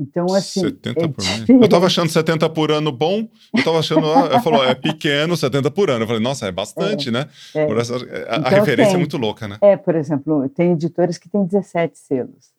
[0.00, 0.60] Então, assim.
[0.60, 1.48] 70 é por mês.
[1.48, 4.06] Eu estava achando 70 por ano bom, eu estava achando.
[4.06, 6.04] Ela falou, é pequeno, 70 por ano.
[6.04, 7.28] Eu falei, nossa, é bastante, é, né?
[7.54, 7.70] É.
[7.72, 7.98] Essa, a,
[8.38, 9.58] então, referência tem, é muito louca, né?
[9.60, 12.50] É, por exemplo, tem editores que têm 17 selos.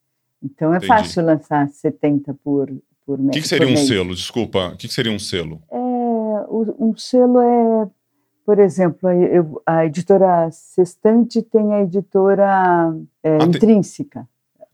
[0.44, 0.88] Então é Entendi.
[0.88, 2.72] fácil lançar 70 por,
[3.06, 3.30] por mês.
[3.30, 3.88] O que, que seria um mês.
[3.88, 4.14] selo?
[4.14, 5.62] Desculpa, o que, que seria um selo?
[5.72, 7.90] É, um selo é,
[8.46, 9.10] por exemplo,
[9.66, 14.28] a, a editora Sextante tem a editora é, ah, Intrínseca.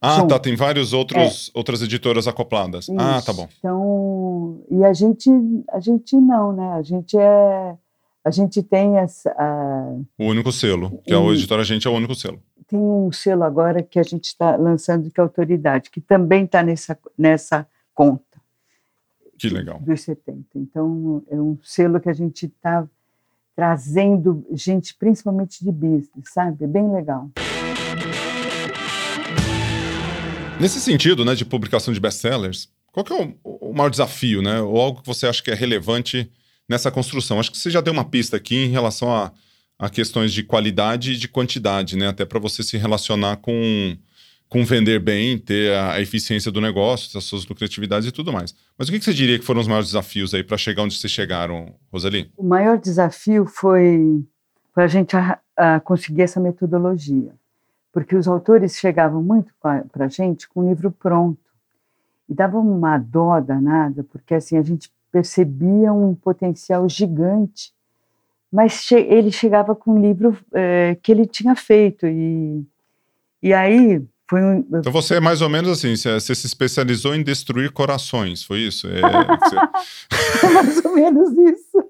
[0.07, 0.39] Ah, tá.
[0.39, 1.57] Tem vários outros é.
[1.57, 2.85] outras editoras acopladas.
[2.85, 2.95] Isso.
[2.99, 3.47] Ah, tá bom.
[3.59, 5.29] Então, e a gente
[5.71, 6.73] a gente não, né?
[6.73, 7.75] A gente é
[8.23, 9.95] a gente tem essa a...
[10.17, 12.41] o único selo, que é o editora gente é o único selo.
[12.67, 16.61] tem um selo agora que a gente está lançando que é Autoridade, que também está
[16.61, 18.25] nessa, nessa conta.
[19.37, 19.79] Que legal.
[19.79, 20.45] Dos 70.
[20.55, 22.87] Então, é um selo que a gente está
[23.55, 26.63] trazendo gente, principalmente de business, sabe?
[26.63, 27.29] É bem legal.
[30.59, 34.59] Nesse sentido, né, de publicação de best-sellers, qual que é o, o, maior desafio, né?
[34.59, 36.31] Ou algo que você acha que é relevante
[36.67, 37.39] nessa construção?
[37.39, 39.31] Acho que você já deu uma pista aqui em relação a,
[39.77, 42.07] a questões de qualidade e de quantidade, né?
[42.07, 43.95] Até para você se relacionar com,
[44.49, 48.55] com vender bem, ter a, a, eficiência do negócio, as suas lucratividades e tudo mais.
[48.75, 50.97] Mas o que, que você diria que foram os maiores desafios aí para chegar onde
[50.97, 52.31] vocês chegaram, Rosali?
[52.35, 54.25] O maior desafio foi,
[54.73, 55.15] foi a gente
[55.83, 57.31] conseguir essa metodologia
[57.97, 61.41] porque os autores chegavam muito para a gente com o livro pronto
[62.29, 67.73] e davam uma dó danada, porque assim a gente percebia um potencial gigante,
[68.51, 72.63] mas che ele chegava com um livro é, que ele tinha feito e
[73.41, 74.59] e aí foi um...
[74.59, 78.87] Então você é mais ou menos assim, você, se especializou em destruir corações, foi isso?
[78.87, 79.01] É,
[79.41, 80.53] você...
[80.53, 81.86] mais ou menos isso.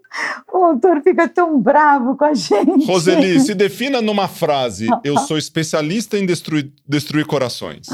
[0.52, 2.86] O autor fica tão bravo com a gente.
[2.86, 7.88] Roseli, se defina numa frase: Eu sou especialista em destruir, destruir corações.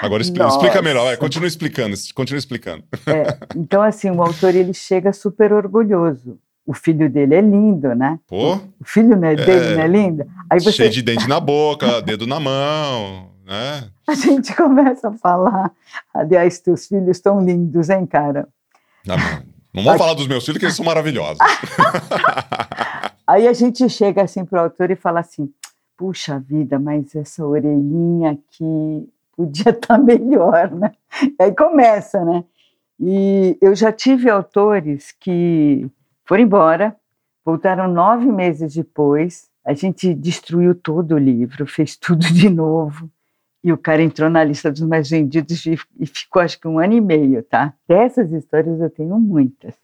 [0.00, 2.84] Agora explica, explica melhor, vai, continua explicando, continua explicando.
[3.06, 6.38] É, então, assim, o autor ele chega super orgulhoso.
[6.66, 8.18] O filho dele é lindo, né?
[8.26, 10.24] Pô, o filho né, dele é, não é lindo?
[10.48, 10.72] Aí você...
[10.72, 13.88] Cheio de dente na boca, dedo na mão, né?
[14.06, 15.72] A gente começa a falar.
[16.14, 18.48] Aliás, teus filhos estão lindos, hein, cara?
[19.06, 19.16] Não,
[19.72, 21.38] não vamos falar dos meus filhos, que eles são maravilhosos.
[23.26, 25.52] Aí a gente chega assim para o autor e fala assim:
[25.96, 30.92] puxa vida, mas essa orelhinha aqui podia estar tá melhor, né?
[31.22, 32.44] E aí começa, né?
[33.00, 35.88] E eu já tive autores que
[36.24, 36.96] foram embora,
[37.44, 43.10] voltaram nove meses depois, a gente destruiu todo o livro, fez tudo de novo.
[43.64, 46.94] E o cara entrou na lista dos mais vendidos e, ficou acho que um ano
[46.94, 47.72] e meio, tá?
[47.88, 49.74] Dessas histórias eu tenho muitas.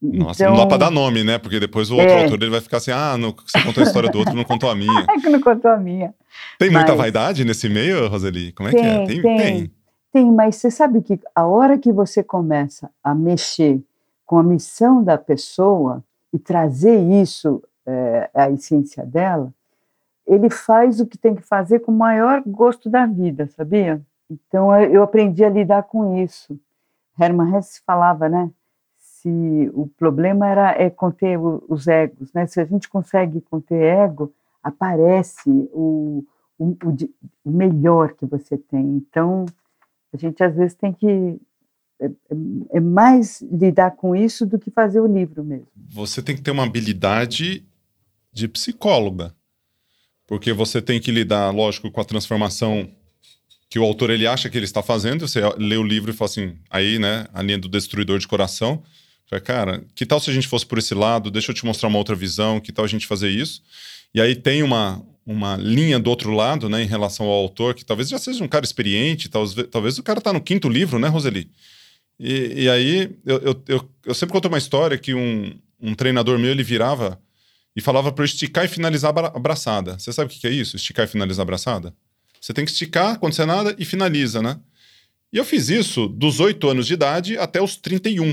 [0.00, 1.38] Nossa, então, não dá para dar nome, né?
[1.38, 2.22] Porque depois o outro é.
[2.22, 4.70] autor ele vai ficar assim: ah, não, você contou a história do outro, não contou
[4.70, 5.06] a minha.
[5.10, 6.14] É que não contou a minha.
[6.56, 6.98] Tem muita mas...
[6.98, 8.52] vaidade nesse meio, Roseli?
[8.52, 9.06] Como é tem, que é?
[9.06, 9.72] Tem, tem, tem.
[10.12, 13.82] Tem, mas você sabe que a hora que você começa a mexer
[14.24, 16.02] com a missão da pessoa
[16.32, 19.52] e trazer isso, é, a essência dela,
[20.28, 24.00] ele faz o que tem que fazer com o maior gosto da vida, sabia?
[24.30, 26.60] Então eu aprendi a lidar com isso.
[27.18, 28.50] Hermann Hesse falava, né?
[28.98, 32.46] Se o problema era é conter os egos, né?
[32.46, 36.24] Se a gente consegue conter ego, aparece o,
[36.58, 36.76] o,
[37.44, 38.84] o melhor que você tem.
[38.96, 39.46] Então
[40.12, 41.40] a gente às vezes tem que
[41.98, 42.10] é, é,
[42.74, 45.68] é mais lidar com isso do que fazer o livro mesmo.
[45.74, 47.66] Você tem que ter uma habilidade
[48.30, 49.34] de psicóloga
[50.28, 52.88] porque você tem que lidar, lógico, com a transformação
[53.70, 55.26] que o autor ele acha que ele está fazendo.
[55.26, 58.82] Você lê o livro e fala assim, aí, né, a linha do destruidor de coração.
[59.26, 61.30] Fala, cara, que tal se a gente fosse por esse lado?
[61.30, 62.60] Deixa eu te mostrar uma outra visão.
[62.60, 63.62] Que tal a gente fazer isso?
[64.14, 67.84] E aí tem uma, uma linha do outro lado, né, em relação ao autor, que
[67.84, 71.08] talvez já seja um cara experiente, talvez, talvez o cara está no quinto livro, né,
[71.08, 71.50] Roseli?
[72.20, 76.38] E, e aí eu, eu, eu, eu sempre conto uma história que um, um treinador
[76.38, 77.18] meu ele virava
[77.78, 79.96] e falava para eu esticar e finalizar a abraçada.
[79.96, 80.74] Você sabe o que é isso?
[80.74, 81.94] Esticar e finalizar a abraçada?
[82.40, 84.58] Você tem que esticar, acontecer nada e finaliza, né?
[85.32, 88.30] E eu fiz isso dos 8 anos de idade até os 31.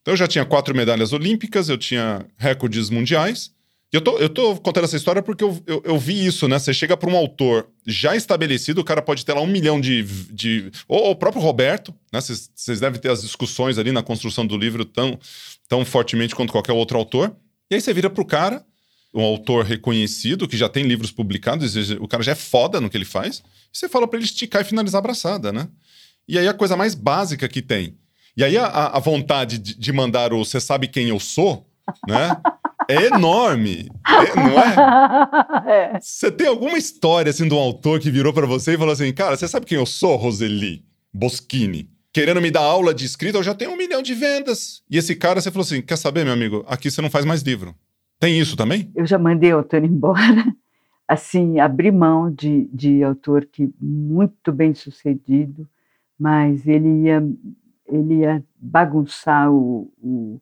[0.00, 3.52] Então eu já tinha quatro medalhas olímpicas, eu tinha recordes mundiais.
[3.92, 6.58] E eu tô, eu tô contando essa história porque eu, eu, eu vi isso, né?
[6.58, 10.02] Você chega para um autor já estabelecido, o cara pode ter lá um milhão de.
[10.32, 12.22] de ou o próprio Roberto, né?
[12.22, 15.18] Vocês devem ter as discussões ali na construção do livro tão,
[15.68, 17.36] tão fortemente quanto qualquer outro autor.
[17.70, 18.64] E aí você vira pro cara,
[19.14, 22.96] um autor reconhecido, que já tem livros publicados, o cara já é foda no que
[22.96, 23.38] ele faz,
[23.72, 25.68] e você fala para ele esticar e finalizar a abraçada, né?
[26.26, 27.96] E aí a coisa mais básica que tem.
[28.36, 31.66] E aí a, a vontade de, de mandar o Você sabe quem eu sou,
[32.06, 32.36] né?
[32.88, 35.94] É enorme, é, não é?
[35.94, 36.00] é?
[36.00, 39.12] Você tem alguma história assim de um autor que virou para você e falou assim:
[39.12, 41.88] Cara, você sabe quem eu sou, Roseli Boschini?
[42.12, 44.82] Querendo me dar aula de escrita, eu já tenho um milhão de vendas.
[44.90, 46.64] E esse cara, você falou assim: quer saber, meu amigo?
[46.66, 47.74] Aqui você não faz mais livro.
[48.18, 48.90] Tem isso também?
[48.94, 50.54] Eu já mandei o autor embora.
[51.08, 55.68] Assim, abri mão de, de autor que muito bem sucedido,
[56.16, 57.22] mas ele ia,
[57.88, 60.40] ele ia bagunçar o, o,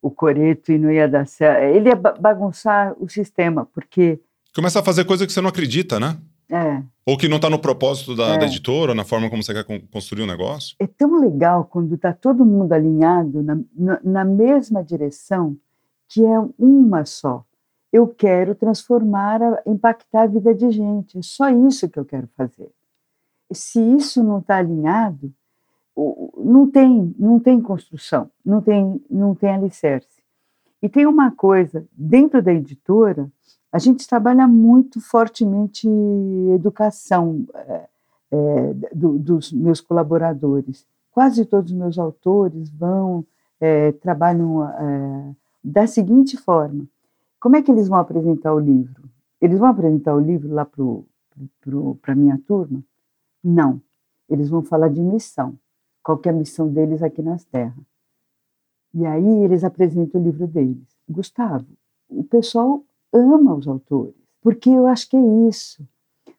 [0.00, 1.62] o coreto e não ia dar certo.
[1.62, 4.18] Ele ia bagunçar o sistema, porque.
[4.54, 6.18] Começa a fazer coisa que você não acredita, né?
[6.52, 6.82] É.
[7.06, 8.38] Ou que não está no propósito da, é.
[8.38, 10.76] da, editora, na forma como você quer construir o um negócio.
[10.78, 15.56] É tão legal quando está todo mundo alinhado na, na, na, mesma direção,
[16.06, 17.42] que é uma só.
[17.90, 21.18] eu quero transformar, impactar a vida de gente.
[21.18, 22.70] É só isso que eu quero fazer.
[23.50, 25.32] Se isso não está alinhado,
[26.36, 30.22] não tem, não tem construção, não tem, não tem alicerce.
[30.82, 33.30] E tem uma coisa, dentro da editora,
[33.72, 35.88] a gente trabalha muito fortemente
[36.54, 37.88] educação é,
[38.30, 40.86] é, do, dos meus colaboradores.
[41.10, 43.24] Quase todos os meus autores vão,
[43.58, 46.86] é, trabalham da seguinte forma:
[47.40, 49.04] como é que eles vão apresentar o livro?
[49.40, 52.82] Eles vão apresentar o livro lá para a minha turma?
[53.42, 53.80] Não.
[54.28, 55.58] Eles vão falar de missão.
[56.02, 57.84] Qual é a missão deles aqui nas terras?
[58.94, 60.86] E aí eles apresentam o livro deles.
[61.08, 61.66] Gustavo,
[62.08, 65.86] o pessoal ama os autores, porque eu acho que é isso.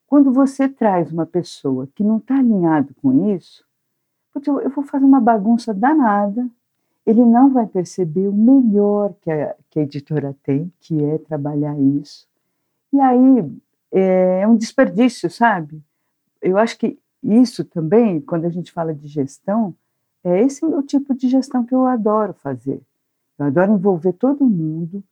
[0.08, 3.66] Quando você traz uma pessoa que não está alinhado com isso,
[4.36, 6.48] eu vou fazer uma bagunça danada,
[7.06, 11.78] ele não vai perceber o melhor que a, que a editora tem, que é trabalhar
[11.80, 12.28] isso.
[12.92, 13.52] E aí
[13.92, 15.82] é, é um desperdício, sabe?
[16.42, 19.76] Eu acho que isso também, quando a gente fala de gestão,
[20.24, 22.82] é esse o tipo de gestão que eu adoro fazer.
[23.38, 25.04] Eu adoro envolver todo mundo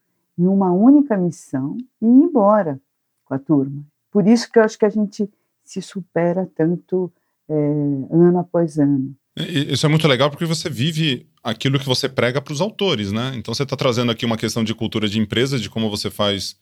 [0.42, 2.82] em uma única missão e ir embora
[3.24, 3.86] com a turma.
[4.12, 5.30] Por isso que eu acho que a gente
[5.64, 7.14] se supera tanto
[7.48, 9.16] é, ano após ano.
[9.38, 13.34] Isso é muito legal porque você vive aquilo que você prega para os autores, né?
[13.36, 16.56] Então você está trazendo aqui uma questão de cultura de empresa, de como você faz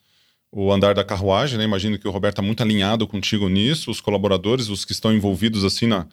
[0.51, 1.63] o andar da carruagem, né?
[1.63, 5.63] Imagino que o Roberto está muito alinhado contigo nisso, os colaboradores, os que estão envolvidos
[5.63, 6.05] assim na,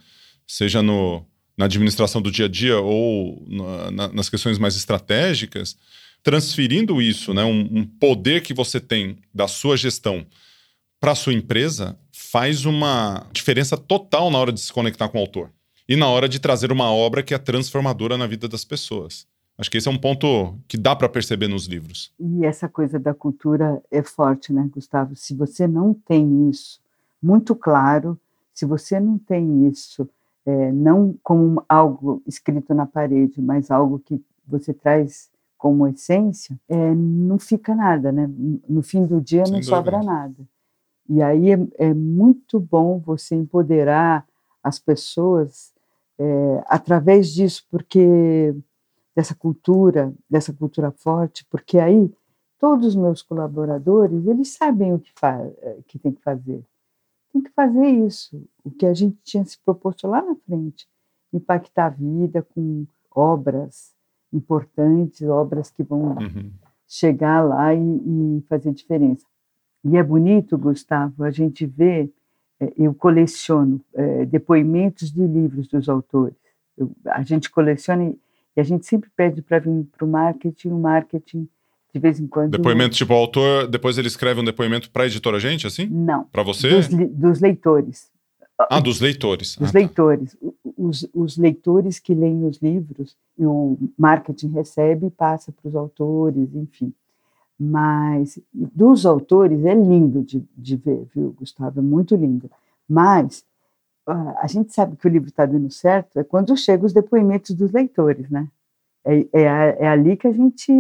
[0.47, 1.27] seja no,
[1.59, 5.77] na administração do dia a dia ou na, na, nas questões mais estratégicas,
[6.27, 7.45] transferindo isso, né?
[7.45, 10.27] Um, um poder que você tem da sua gestão
[10.99, 15.21] para a sua empresa faz uma diferença total na hora de se conectar com o
[15.21, 15.53] autor
[15.89, 19.25] e na hora de trazer uma obra que é transformadora na vida das pessoas.
[19.57, 22.13] Acho que esse é um ponto que dá para perceber nos livros.
[22.19, 25.15] E essa coisa da cultura é forte, né, Gustavo?
[25.15, 26.81] Se você não tem isso
[27.23, 28.19] muito claro,
[28.53, 30.09] se você não tem isso
[30.45, 36.95] é, não como algo escrito na parede, mas algo que você traz como essência, é,
[36.95, 38.29] não fica nada, né?
[38.69, 39.77] No fim do dia Sem não dúvida.
[39.77, 40.37] sobra nada.
[41.09, 44.27] E aí é, é, muito bom você empoderar
[44.63, 45.73] as pessoas
[46.19, 48.55] é, através disso, porque
[49.15, 52.13] dessa cultura, dessa cultura forte, porque aí
[52.59, 56.63] todos os meus colaboradores eles sabem o que, faz, é, que tem que fazer,
[57.33, 60.87] tem que fazer isso, o que a gente tinha se proposto lá na frente,
[61.33, 63.96] impactar a vida com obras
[64.33, 66.51] importantes, obras que vão uhum.
[66.87, 69.25] chegar lá e, e fazer diferença.
[69.85, 72.11] E é bonito, Gustavo, a gente vê
[72.61, 76.37] é, eu coleciono é, depoimentos de livros dos autores.
[76.77, 78.19] Eu, a gente coleciona e,
[78.61, 81.47] a gente sempre pede para vir para o marketing, o marketing
[81.93, 82.53] de vez em quando.
[82.53, 85.87] Depoimento, tipo, o autor, depois ele escreve um depoimento para a editora gente, assim?
[85.87, 86.25] Não.
[86.25, 86.71] Para você?
[86.71, 88.11] Dos, dos, leitores.
[88.59, 89.57] Ah, dos leitores.
[89.57, 90.66] Dos ah, tá.
[90.77, 95.75] Os, os, leitores que leem os livros, e o marketing recebe e passa para os
[95.75, 96.93] autores, enfim.
[97.59, 101.81] Mas dos autores é lindo de, de ver, viu, Gustavo?
[101.81, 102.51] É muito lindo.
[102.87, 103.45] Mas
[104.07, 107.73] a gente sabe que o livro está dando certo é quando chegam os depoimentos dos
[107.73, 108.49] leitores, né?
[109.05, 110.73] É, é, é, ali que a gente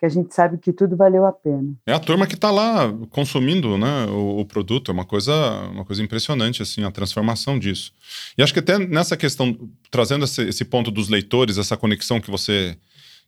[0.00, 1.74] que a gente sabe que tudo valeu a pena.
[1.86, 4.90] É a turma que está lá consumindo, né, o, o, produto.
[4.90, 5.32] É uma coisa,
[5.70, 7.92] uma coisa impressionante assim a transformação disso.
[8.36, 12.30] E acho que até nessa questão trazendo esse, esse ponto dos leitores, essa conexão que
[12.30, 12.76] você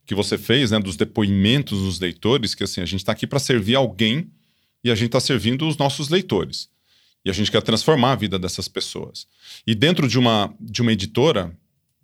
[0.05, 3.39] que você fez, né, dos depoimentos dos leitores, que assim, a gente está aqui para
[3.39, 4.29] servir alguém
[4.83, 6.67] e a gente está servindo os nossos leitores.
[7.23, 9.25] E a gente quer transformar a vida dessas pessoas.
[9.65, 11.55] E dentro de uma, de uma editora,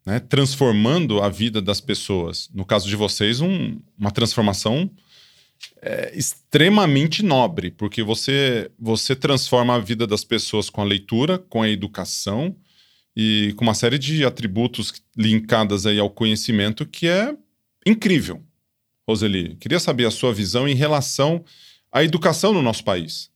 [0.10, 4.90] né, transformando a vida das pessoas, no caso de vocês, um, uma transformação
[5.84, 11.62] é, extremamente nobre, porque você, você transforma a vida das pessoas com a leitura, com
[11.62, 12.56] a educação
[13.16, 17.38] e com uma série de atributos linkadas aí ao conhecimento que é
[17.86, 18.42] incrível.
[19.08, 21.46] Roseli, queria saber a sua visão em relação
[21.92, 23.30] à educação no nosso país.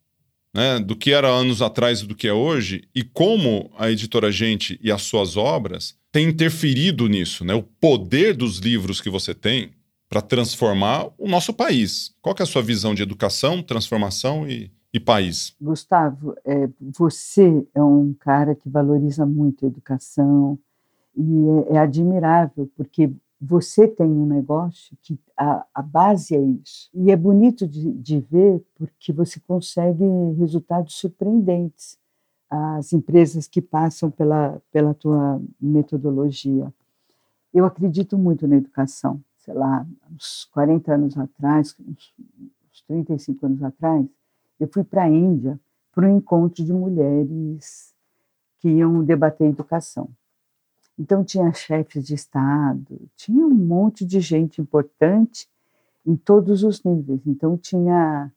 [0.55, 4.31] Né, do que era anos atrás e do que é hoje, e como a editora
[4.31, 7.55] Gente e as suas obras têm interferido nisso, né?
[7.55, 9.71] O poder dos livros que você tem
[10.07, 12.13] para transformar o nosso país.
[12.21, 15.55] Qual é a sua visão de educação, transformação e, e país?
[15.59, 20.57] Gustavo, é, você é um cara que valoriza muito a educação
[21.17, 23.09] e é, é admirável, porque
[23.41, 26.91] você tem um negócio que a, a base é isso.
[26.93, 30.03] E é bonito de, de ver porque você consegue
[30.37, 31.97] resultados surpreendentes.
[32.55, 36.71] As empresas que passam pela, pela tua metodologia.
[37.51, 39.19] Eu acredito muito na educação.
[39.37, 42.13] Sei lá, uns 40 anos atrás, uns
[42.87, 44.05] 35 anos atrás,
[44.59, 45.59] eu fui para a Índia
[45.91, 47.93] para um encontro de mulheres
[48.59, 50.09] que iam debater educação.
[50.97, 55.49] Então tinha chefes de estado, tinha um monte de gente importante
[56.05, 57.21] em todos os níveis.
[57.25, 58.31] Então tinha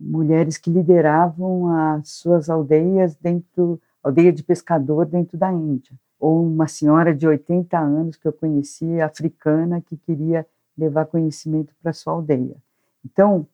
[0.00, 6.66] mulheres que lideravam as suas aldeias dentro, aldeia de pescador dentro da Índia, ou uma
[6.66, 10.46] senhora de 80 anos que eu conheci, africana, que queria
[10.76, 12.56] levar conhecimento para sua aldeia.
[13.04, 13.46] Então,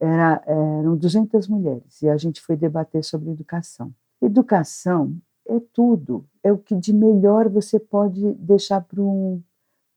[0.00, 3.92] era, eram 200 mulheres e a gente foi debater sobre educação.
[4.20, 5.16] Educação
[5.46, 9.42] é tudo, é o que de melhor você pode deixar para um,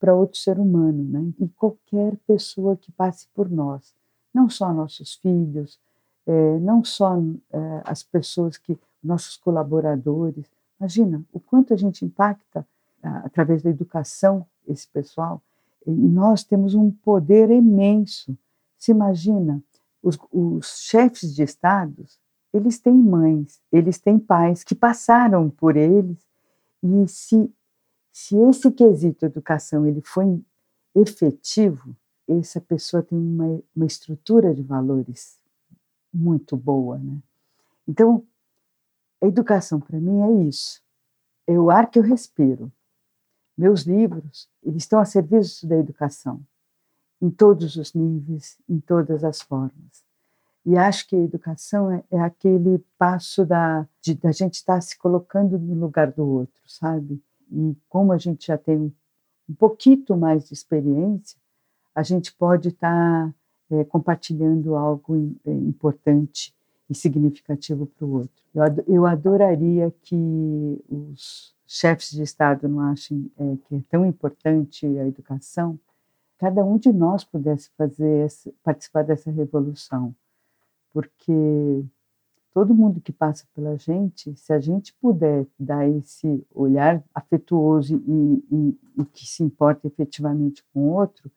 [0.00, 1.32] para outro ser humano, né?
[1.38, 3.94] E qualquer pessoa que passe por nós,
[4.32, 5.78] não só nossos filhos,
[6.26, 10.46] é, não só é, as pessoas que, nossos colaboradores.
[10.78, 12.66] Imagina o quanto a gente impacta
[13.02, 15.42] através da educação esse pessoal.
[15.86, 18.36] E nós temos um poder imenso.
[18.78, 19.62] Se imagina,
[20.02, 22.18] os, os chefes de estados,
[22.52, 26.18] eles têm mães, eles têm pais que passaram por eles.
[26.82, 27.52] E se,
[28.12, 30.40] se esse quesito educação ele foi
[30.94, 31.96] efetivo,
[32.28, 35.38] essa pessoa tem uma, uma estrutura de valores
[36.12, 37.18] muito boa, né?
[37.86, 38.24] Então,
[39.20, 40.82] a educação para mim é isso.
[41.46, 42.70] É o ar que eu respiro.
[43.56, 46.40] Meus livros, eles estão a serviço da educação,
[47.20, 50.04] em todos os níveis, em todas as formas.
[50.64, 54.96] E acho que a educação é, é aquele passo da, de, da gente estar se
[54.96, 57.20] colocando no lugar do outro, sabe?
[57.50, 58.92] E como a gente já tem um,
[59.48, 61.38] um pouquinho mais de experiência,
[61.94, 63.34] a gente pode estar
[63.70, 66.54] é, compartilhando algo é, importante
[66.88, 68.42] e significativo para o outro.
[68.54, 74.86] Eu, eu adoraria que os chefes de Estado não achem é, que é tão importante
[74.86, 75.78] a educação,
[76.38, 78.26] cada um de nós pudesse fazer
[78.62, 80.14] participar dessa revolução,
[80.92, 81.84] porque
[82.52, 88.44] todo mundo que passa pela gente, se a gente puder dar esse olhar afetuoso e,
[88.50, 91.30] e, e que se importa efetivamente com o outro,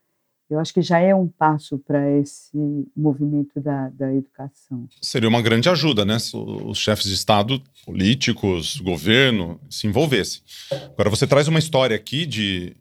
[0.50, 2.58] eu acho que já é um passo para esse
[2.96, 4.88] movimento da, da educação.
[5.02, 6.20] Seria uma grande ajuda, né?
[6.20, 10.41] Se os chefes de Estado, políticos, governo, se envolvessem.
[10.72, 12.76] Agora, você traz uma história aqui de,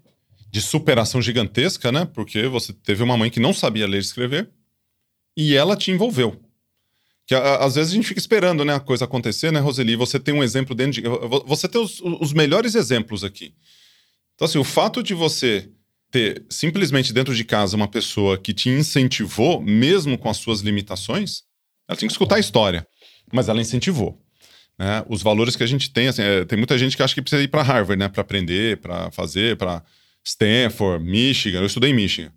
[0.50, 2.04] de superação gigantesca, né?
[2.04, 4.50] Porque você teve uma mãe que não sabia ler e escrever
[5.36, 6.38] e ela te envolveu.
[7.26, 9.96] Que às vezes a gente fica esperando né, a coisa acontecer, né, Roseli?
[9.96, 11.08] Você tem um exemplo dentro de.
[11.46, 13.54] Você tem os, os melhores exemplos aqui.
[14.34, 15.70] Então, assim, o fato de você
[16.14, 21.42] ter simplesmente dentro de casa uma pessoa que te incentivou, mesmo com as suas limitações,
[21.88, 22.86] ela tem que escutar a história,
[23.32, 24.16] mas ela incentivou.
[24.78, 25.04] Né?
[25.08, 27.42] Os valores que a gente tem, assim, é, tem muita gente que acha que precisa
[27.42, 29.82] ir para Harvard, né, para aprender, para fazer, para
[30.22, 31.58] Stanford, Michigan.
[31.58, 32.30] Eu estudei em Michigan,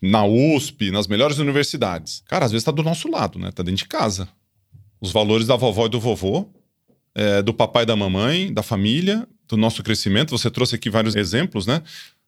[0.00, 2.22] na USP, nas melhores universidades.
[2.28, 3.50] Cara, às vezes está do nosso lado, né?
[3.50, 4.28] Tá dentro de casa.
[5.00, 6.48] Os valores da vovó e do vovô,
[7.12, 10.30] é, do papai e da mamãe, da família, do nosso crescimento.
[10.30, 11.82] Você trouxe aqui vários exemplos, né?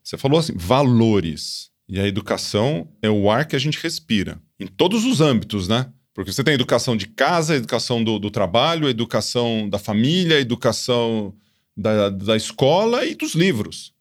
[0.09, 1.69] Você falou assim, valores.
[1.87, 4.41] E a educação é o ar que a gente respira.
[4.59, 5.93] Em todos os âmbitos, né?
[6.15, 10.39] Porque você tem a educação de casa, a educação do, do trabalho, educação da família,
[10.39, 11.35] a educação
[11.77, 13.93] da, da escola e dos livros.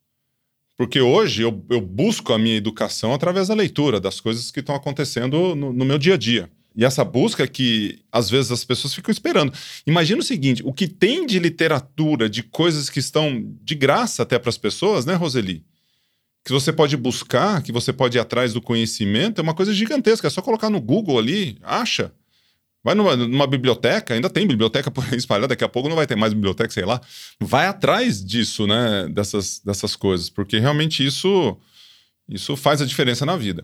[0.78, 4.76] Porque hoje eu, eu, busco a minha educação através da leitura, das coisas que estão
[4.76, 6.50] acontecendo no, no, meu dia a dia.
[6.74, 9.52] E essa busca que às vezes as pessoas ficam esperando.
[9.86, 14.40] Imagina o seguinte: o que tem de literatura, de coisas que estão de graça até
[14.40, 15.66] para as pessoas, né, Roseli?
[16.48, 20.28] Que você pode buscar, que você pode ir atrás do conhecimento, é uma coisa gigantesca.
[20.28, 22.10] É só colocar no Google ali, acha.
[22.82, 26.32] Vai numa, numa, biblioteca, ainda tem biblioteca espalhada, daqui a pouco não vai ter mais
[26.32, 27.02] biblioteca, sei lá.
[27.38, 29.10] Vai atrás disso, né?
[29.10, 31.58] Dessas, dessas coisas, porque realmente isso,
[32.30, 33.62] isso faz a diferença na vida.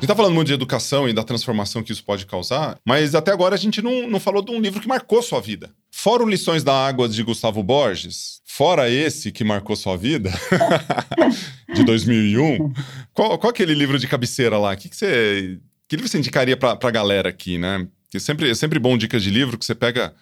[0.00, 3.30] Gente está falando muito de educação e da transformação que isso pode causar, mas até
[3.30, 5.70] agora a gente não, não falou de um livro que marcou sua vida.
[5.90, 10.32] Fora o Lições da Água de Gustavo Borges, fora esse que marcou sua vida,
[11.74, 12.72] de 2001,
[13.12, 14.74] qual, qual aquele livro de cabeceira lá?
[14.74, 17.86] Que, que, você, que livro você indicaria para a galera aqui, né?
[18.10, 20.14] Que sempre, é sempre bom dicas de livro que você pega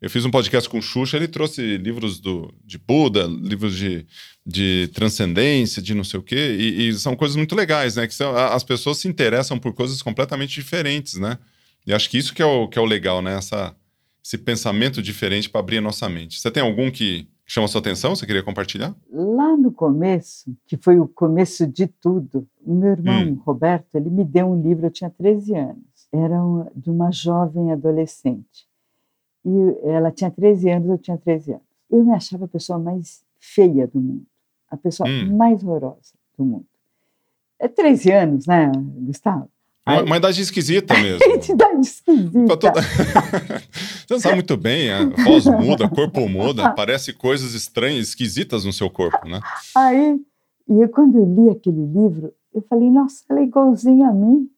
[0.00, 4.06] eu fiz um podcast com o Xuxa, ele trouxe livros do, de Buda, livros de,
[4.46, 8.06] de transcendência, de não sei o quê, e, e são coisas muito legais, né?
[8.06, 11.36] Que são, as pessoas se interessam por coisas completamente diferentes, né?
[11.84, 13.36] E acho que isso que é o, que é o legal, né?
[13.36, 13.74] Essa,
[14.24, 16.40] esse pensamento diferente para abrir a nossa mente.
[16.40, 18.14] Você tem algum que chama sua atenção?
[18.14, 18.94] Você queria compartilhar?
[19.10, 23.42] Lá no começo, que foi o começo de tudo, o meu irmão hum.
[23.44, 25.82] Roberto, ele me deu um livro, eu tinha 13 anos.
[26.12, 26.38] Era
[26.76, 28.67] de uma jovem adolescente
[29.44, 31.62] e ela tinha 13 anos, eu tinha 13 anos.
[31.90, 34.26] Eu me achava a pessoa mais feia do mundo,
[34.70, 35.36] a pessoa hum.
[35.36, 36.66] mais horrorosa do mundo.
[37.58, 39.48] É 13 anos, né, Gustavo?
[39.86, 41.24] Uma, uma idade esquisita mesmo.
[41.24, 42.56] idade esquisita.
[42.56, 42.82] Toda...
[44.06, 48.64] Você não sabe muito bem, a voz muda, o corpo muda, aparece coisas estranhas, esquisitas
[48.64, 49.40] no seu corpo, né?
[49.74, 50.20] Aí,
[50.68, 54.48] e eu, quando eu li aquele livro, eu falei, nossa, ela é igualzinha a mim.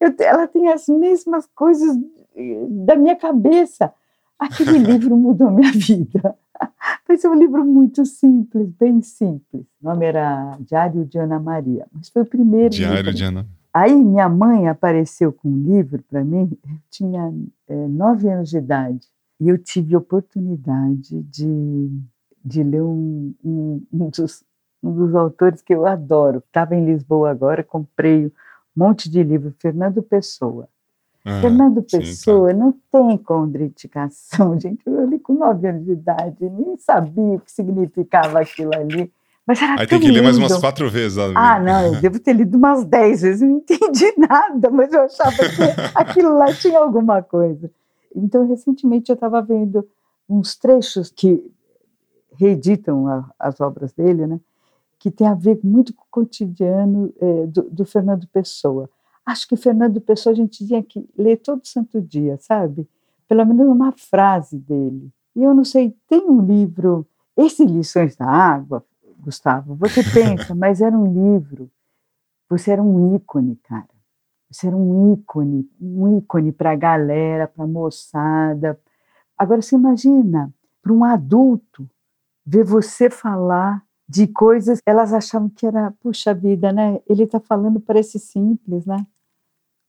[0.00, 1.96] Eu, ela tem as mesmas coisas
[2.34, 3.92] eh, da minha cabeça.
[4.40, 6.34] Aquele livro mudou minha vida.
[7.06, 9.66] Mas é um livro muito simples, bem simples.
[9.82, 12.70] O nome era Diário de Ana Maria, mas foi o primeiro.
[12.70, 13.14] Diário livro.
[13.14, 13.46] de Ana.
[13.72, 16.50] Aí minha mãe apareceu com um livro para mim.
[16.64, 17.32] Eu tinha
[17.68, 19.06] é, nove anos de idade
[19.38, 21.90] e eu tive oportunidade de,
[22.44, 24.42] de ler um, um, um, dos,
[24.82, 26.42] um dos autores que eu adoro.
[26.46, 28.30] Estava em Lisboa agora, comprei um
[28.74, 30.68] monte de livro, Fernando Pessoa.
[31.24, 32.64] Ah, Fernando Pessoa sim, tá.
[32.64, 34.80] não tem contraindicação, gente.
[34.86, 39.12] Eu li com nove anos de idade, nem sabia o que significava aquilo ali.
[39.46, 40.18] Mas era Aí tem que lindo.
[40.18, 41.18] ler mais umas quatro vezes.
[41.34, 45.36] Ah, não, eu devo ter lido umas dez vezes, não entendi nada, mas eu achava
[45.36, 45.62] que
[45.94, 47.70] aquilo lá tinha alguma coisa.
[48.14, 49.86] Então, recentemente eu estava vendo
[50.28, 51.44] uns trechos que
[52.36, 54.40] reeditam a, as obras dele, né?
[55.00, 58.88] que tem a ver muito com o cotidiano é, do, do Fernando Pessoa
[59.24, 62.88] acho que Fernando Pessoa a gente tinha que ler todo santo dia, sabe?
[63.28, 65.10] Pelo menos uma frase dele.
[65.34, 67.06] E eu não sei, tem um livro,
[67.36, 68.84] esse Lições da Água,
[69.18, 71.70] Gustavo, você pensa, mas era um livro,
[72.48, 73.88] você era um ícone, cara.
[74.50, 78.80] Você era um ícone, um ícone para a galera, para a moçada.
[79.38, 80.52] Agora, você imagina,
[80.82, 81.88] para um adulto,
[82.44, 86.98] ver você falar de coisas, elas achavam que era, puxa vida, né?
[87.08, 89.06] Ele está falando, parece simples, né?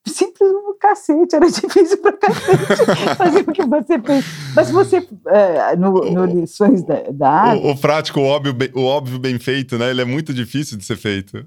[0.05, 4.25] simples no cacete, era difícil para cacete fazer o que você fez.
[4.55, 7.67] Mas você, é, no, no Lições da, da Água...
[7.67, 9.89] O, o, prático, o óbvio, bem, o óbvio bem feito, né?
[9.89, 11.37] Ele é muito difícil de ser feito.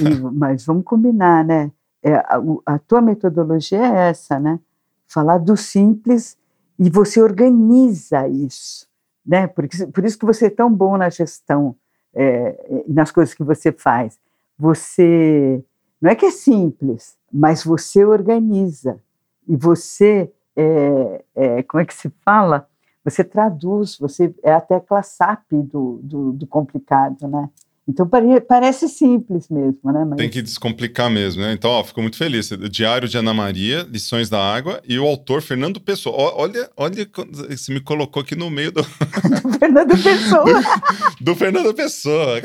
[0.00, 1.70] E, mas vamos combinar, né?
[2.02, 4.58] É, a, a tua metodologia é essa, né?
[5.06, 6.36] Falar do simples
[6.78, 8.86] e você organiza isso,
[9.24, 9.46] né?
[9.46, 11.76] Por, por isso que você é tão bom na gestão
[12.20, 14.18] é, nas coisas que você faz.
[14.58, 15.64] Você
[16.00, 19.00] não é que é simples, mas você organiza
[19.46, 22.68] e você, é, é, como é que se fala?
[23.04, 27.48] Você traduz, você é a tecla SAP do, do, do complicado, né?
[27.88, 30.04] Então pare, parece simples mesmo, né?
[30.04, 30.18] Mas...
[30.18, 31.54] Tem que descomplicar mesmo, né?
[31.54, 32.50] Então, ó, fico muito feliz.
[32.70, 36.34] Diário de Ana Maria, Lições da Água, e o autor Fernando Pessoa.
[36.36, 37.08] Olha, olha,
[37.48, 38.82] você me colocou aqui no meio do.
[39.42, 40.44] do Fernando Pessoa.
[40.44, 42.40] do, do, Fernando Pessoa.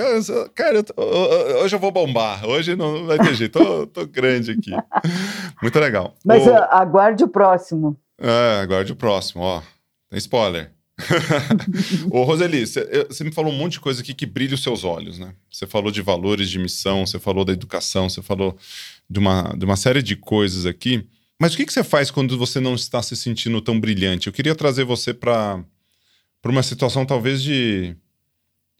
[0.56, 0.94] Cara, eu tô,
[1.62, 2.46] hoje eu vou bombar.
[2.46, 3.60] Hoje não vai ter jeito.
[3.60, 4.72] Tô, tô grande aqui.
[5.62, 6.16] Muito legal.
[6.24, 6.54] Mas o...
[6.54, 7.98] aguarde o próximo.
[8.18, 9.62] É, aguarde o próximo, ó.
[10.10, 10.73] Tem spoiler.
[12.12, 15.18] Ô, Roseli, você me falou um monte de coisa aqui que brilha os seus olhos,
[15.18, 15.34] né?
[15.52, 18.58] Você falou de valores, de missão, você falou da educação, você falou
[19.10, 21.08] de uma, de uma série de coisas aqui.
[21.39, 24.28] Mas o que, que você faz quando você não está se sentindo tão brilhante?
[24.28, 25.66] Eu queria trazer você para
[26.46, 27.96] uma situação talvez de,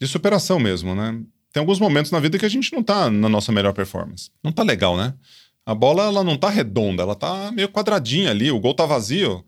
[0.00, 1.20] de superação mesmo, né?
[1.52, 4.30] Tem alguns momentos na vida que a gente não está na nossa melhor performance.
[4.42, 5.14] Não está legal, né?
[5.66, 9.44] A bola ela não está redonda, ela está meio quadradinha ali, o gol está vazio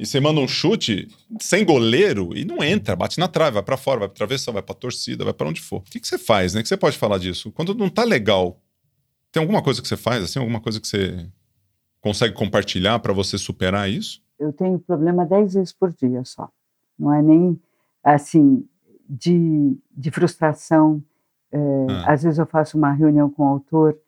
[0.00, 3.76] e você manda um chute sem goleiro e não entra, bate na trave, vai para
[3.76, 5.80] fora, vai para travessão, vai para torcida, vai para onde for.
[5.80, 6.62] O que, que você faz, né?
[6.62, 7.52] Que você pode falar disso?
[7.52, 8.58] Quando não tá legal,
[9.30, 11.28] tem alguma coisa que você faz, assim, alguma coisa que você
[12.00, 14.22] consegue compartilhar para você superar isso?
[14.38, 16.48] Eu tenho problema dez vezes por dia só.
[16.98, 17.60] Não é nem
[18.02, 18.66] assim
[19.06, 21.04] de, de frustração.
[21.52, 21.58] É,
[21.90, 22.14] ah.
[22.14, 23.98] Às vezes eu faço uma reunião com o autor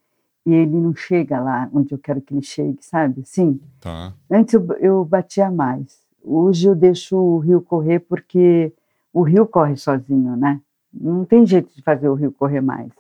[0.45, 3.23] e ele não chega lá onde eu quero que ele chegue, sabe?
[3.25, 3.61] Sim.
[3.81, 4.13] Tá.
[4.31, 6.01] Antes eu, eu batia mais.
[6.23, 8.73] Hoje eu deixo o rio correr porque
[9.13, 10.61] o rio corre sozinho, né?
[10.93, 12.91] Não tem jeito de fazer o rio correr mais.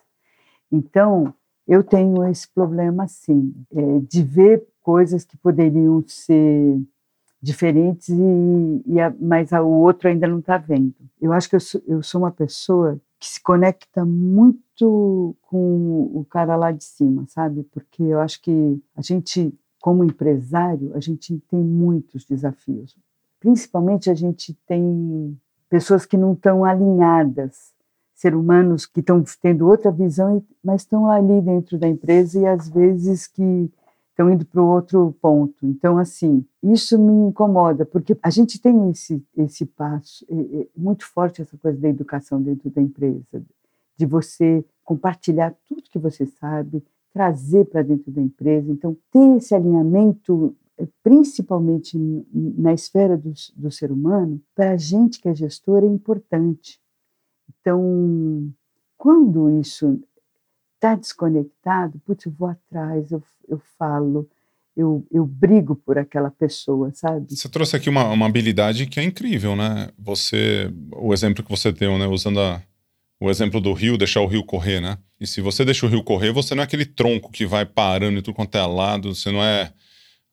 [0.70, 1.34] Então,
[1.66, 6.80] eu tenho esse problema, sim, é, de ver coisas que poderiam ser
[7.40, 10.94] diferentes, e, e a, mas a, o outro ainda não está vendo.
[11.20, 16.26] Eu acho que eu sou, eu sou uma pessoa que se conecta muito com o
[16.28, 17.62] cara lá de cima, sabe?
[17.64, 22.96] Porque eu acho que a gente, como empresário, a gente tem muitos desafios.
[23.40, 27.72] Principalmente a gente tem pessoas que não estão alinhadas,
[28.14, 32.68] ser humanos que estão tendo outra visão, mas estão ali dentro da empresa e às
[32.68, 33.70] vezes que
[34.10, 35.66] estão indo para o outro ponto.
[35.66, 41.04] Então, assim, isso me incomoda, porque a gente tem esse, esse passo, é, é muito
[41.06, 43.42] forte essa coisa da educação dentro da empresa,
[43.96, 46.82] de você compartilhar tudo que você sabe,
[47.12, 48.70] trazer para dentro da empresa.
[48.70, 51.98] Então, ter esse alinhamento, é, principalmente
[52.32, 56.80] na esfera do, do ser humano, para a gente que é gestor é importante.
[57.60, 58.52] Então,
[58.96, 60.00] quando isso
[60.74, 64.28] está desconectado, putz, eu vou atrás, eu, eu falo,
[64.76, 67.26] eu, eu brigo por aquela pessoa, sabe?
[67.36, 69.90] Você trouxe aqui uma, uma habilidade que é incrível, né?
[69.98, 72.06] Você, o exemplo que você deu, né?
[72.06, 72.60] Usando a,
[73.22, 74.98] o exemplo do rio, deixar o rio correr, né?
[75.20, 78.18] E se você deixa o rio correr, você não é aquele tronco que vai parando
[78.18, 79.72] e tudo quanto é lado, você não é.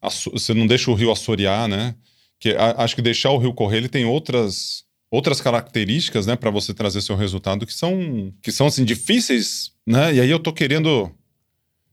[0.02, 1.94] Você não deixa o rio assorear, né?
[2.40, 6.52] Que, a, acho que deixar o rio correr, ele tem outras outras características, né, para
[6.52, 10.14] você trazer seu resultado que são que são assim difíceis, né?
[10.16, 11.12] E aí eu tô querendo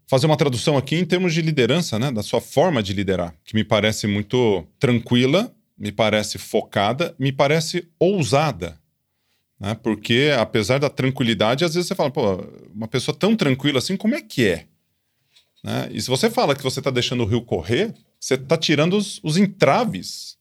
[0.07, 3.55] fazer uma tradução aqui em termos de liderança, né, da sua forma de liderar, que
[3.55, 8.79] me parece muito tranquila, me parece focada, me parece ousada.
[9.59, 9.75] Né?
[9.75, 12.45] Porque, apesar da tranquilidade, às vezes você fala, pô,
[12.75, 14.67] uma pessoa tão tranquila assim, como é que é?
[15.65, 15.89] Né?
[15.93, 19.21] E se você fala que você está deixando o rio correr, você está tirando os,
[19.23, 20.37] os entraves.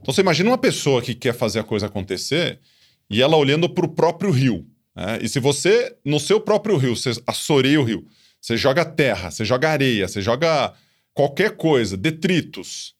[0.00, 2.60] Então você imagina uma pessoa que quer fazer a coisa acontecer
[3.08, 4.66] e ela olhando para o próprio rio.
[4.94, 5.18] Né?
[5.22, 8.06] E se você, no seu próprio rio, você assoreia o rio,
[8.40, 10.74] você joga terra, você joga areia, você joga
[11.14, 12.94] qualquer coisa, detritos,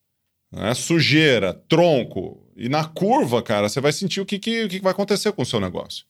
[0.50, 0.74] né?
[0.74, 2.42] sujeira, tronco.
[2.56, 5.42] E na curva, cara, você vai sentir o que, que, o que vai acontecer com
[5.42, 6.06] o seu negócio.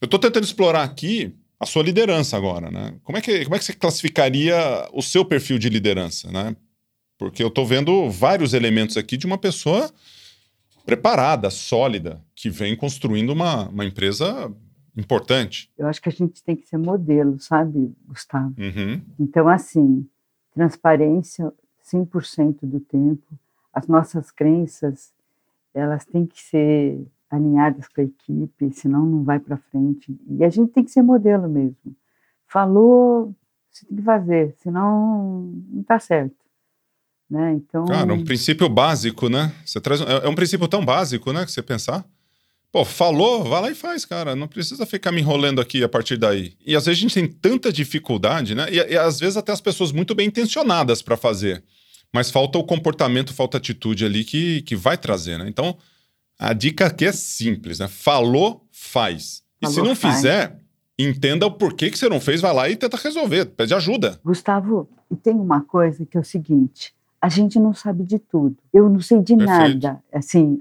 [0.00, 2.94] Eu estou tentando explorar aqui a sua liderança agora, né?
[3.04, 4.56] Como é que, como é que você classificaria
[4.94, 6.56] o seu perfil de liderança, né?
[7.18, 9.90] Porque eu estou vendo vários elementos aqui de uma pessoa
[10.86, 14.50] preparada, sólida, que vem construindo uma, uma empresa
[14.96, 15.70] importante.
[15.76, 18.54] Eu acho que a gente tem que ser modelo, sabe, Gustavo?
[18.58, 19.02] Uhum.
[19.18, 20.06] Então, assim,
[20.54, 21.52] transparência
[21.92, 23.38] 100% do tempo.
[23.72, 25.12] As nossas crenças,
[25.74, 30.18] elas têm que ser alinhadas com a equipe, senão não vai para frente.
[30.28, 31.96] E a gente tem que ser modelo mesmo.
[32.46, 33.34] Falou,
[33.70, 36.34] você tem que fazer, senão não está certo.
[37.30, 37.52] Né?
[37.52, 39.52] Então, Cara, um princípio básico, né?
[39.64, 41.44] Você traz, é, é um princípio tão básico, né?
[41.44, 42.04] Que você pensar.
[42.72, 44.34] Pô, falou, vai lá e faz, cara.
[44.34, 46.54] Não precisa ficar me enrolando aqui a partir daí.
[46.66, 48.66] E às vezes a gente tem tanta dificuldade, né?
[48.70, 51.62] E, e às vezes até as pessoas muito bem intencionadas para fazer.
[52.12, 55.46] Mas falta o comportamento, falta a atitude ali que, que vai trazer, né?
[55.48, 55.76] Então,
[56.38, 57.86] a dica aqui é simples, né?
[57.86, 59.42] Falou, faz.
[59.60, 60.16] E Falou, se não faz.
[60.16, 60.58] fizer,
[60.98, 64.18] entenda o porquê que você não fez, vai lá e tenta resolver, pede ajuda.
[64.24, 68.56] Gustavo, e tem uma coisa que é o seguinte: a gente não sabe de tudo.
[68.72, 69.84] Eu não sei de Perfeito.
[69.84, 70.02] nada.
[70.12, 70.60] Assim,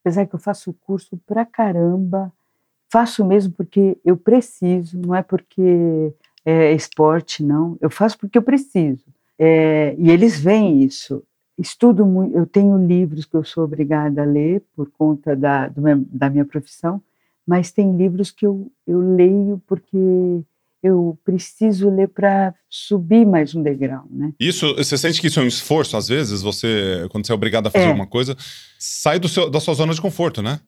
[0.00, 2.32] apesar que eu faço curso pra caramba,
[2.90, 6.14] faço mesmo porque eu preciso, não é porque
[6.44, 7.76] é esporte, não.
[7.80, 9.04] Eu faço porque eu preciso.
[9.44, 11.20] É, e eles veem isso.
[11.58, 16.06] Estudo muito, eu tenho livros que eu sou obrigada a ler por conta da, meu-
[16.10, 17.02] da minha profissão,
[17.44, 19.96] mas tem livros que eu, eu leio porque
[20.80, 24.32] eu preciso ler para subir mais um degrau, né?
[24.38, 27.66] Isso, você sente que isso é um esforço, às vezes, você, quando você é obrigado
[27.66, 27.88] a fazer É.
[27.88, 28.36] alguma coisa,
[28.78, 30.60] sai do seu, da sua zona de conforto, né?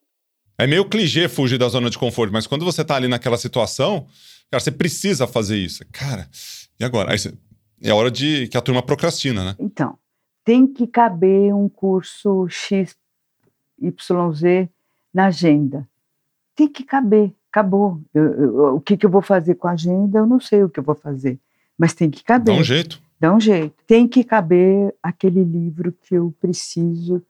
[0.58, 4.06] É meio clichê fugir da zona de conforto, mas quando você tá ali naquela situação,
[4.50, 5.84] cara, você precisa fazer isso.
[5.92, 6.28] Cara,
[6.78, 7.12] e agora?
[7.12, 7.32] Aí você-
[7.82, 9.56] é hora de que a turma procrastina, né?
[9.58, 9.98] Então,
[10.44, 12.96] tem que caber um curso X,
[13.80, 14.68] YZ
[15.12, 15.88] na agenda.
[16.54, 18.00] Tem que caber, acabou.
[18.12, 20.68] Eu- eu- o que, que eu vou fazer com a agenda, eu não sei o
[20.68, 21.38] que eu vou fazer,
[21.76, 22.54] mas tem que Dá caber.
[22.54, 23.00] um jeito.
[23.18, 23.74] Dá um jeito.
[23.86, 27.22] Tem que caber aquele livro que eu preciso.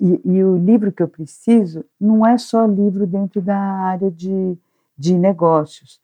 [0.00, 4.56] E, e o livro que eu preciso não é só livro dentro da área de,
[4.98, 6.00] de negócios.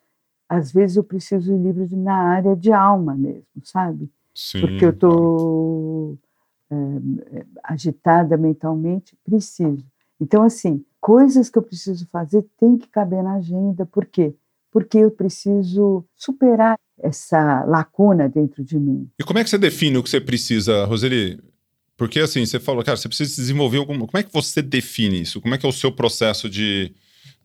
[0.50, 4.10] Às vezes eu preciso de livros na área de alma mesmo, sabe?
[4.34, 4.60] Sim.
[4.60, 6.18] Porque eu estou
[7.62, 9.84] agitada mentalmente, preciso.
[10.20, 13.86] Então, assim, coisas que eu preciso fazer tem que caber na agenda.
[13.86, 14.34] Por quê?
[14.72, 19.08] Porque eu preciso superar essa lacuna dentro de mim.
[19.20, 21.40] E como é que você define o que você precisa, Roseli?
[21.96, 24.06] Porque assim, você falou, cara, você precisa desenvolver alguma.
[24.06, 25.40] Como é que você define isso?
[25.40, 26.92] Como é que é o seu processo de,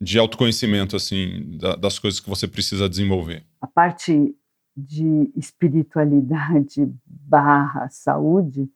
[0.00, 3.44] de autoconhecimento, assim, da- das coisas que você precisa desenvolver?
[3.60, 4.34] A parte
[4.76, 8.68] de espiritualidade barra saúde,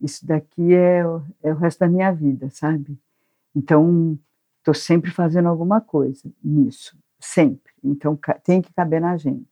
[0.00, 1.02] isso daqui é,
[1.42, 2.98] é o resto da minha vida, sabe?
[3.54, 4.18] Então,
[4.58, 7.72] estou sempre fazendo alguma coisa nisso, sempre.
[7.82, 9.44] Então, tem que caber na agenda.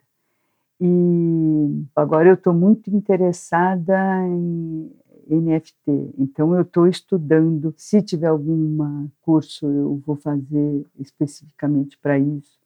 [0.80, 3.96] E agora eu estou muito interessada
[4.26, 4.90] em
[5.28, 7.74] NFT, então eu estou estudando.
[7.76, 12.58] Se tiver algum curso, eu vou fazer especificamente para isso.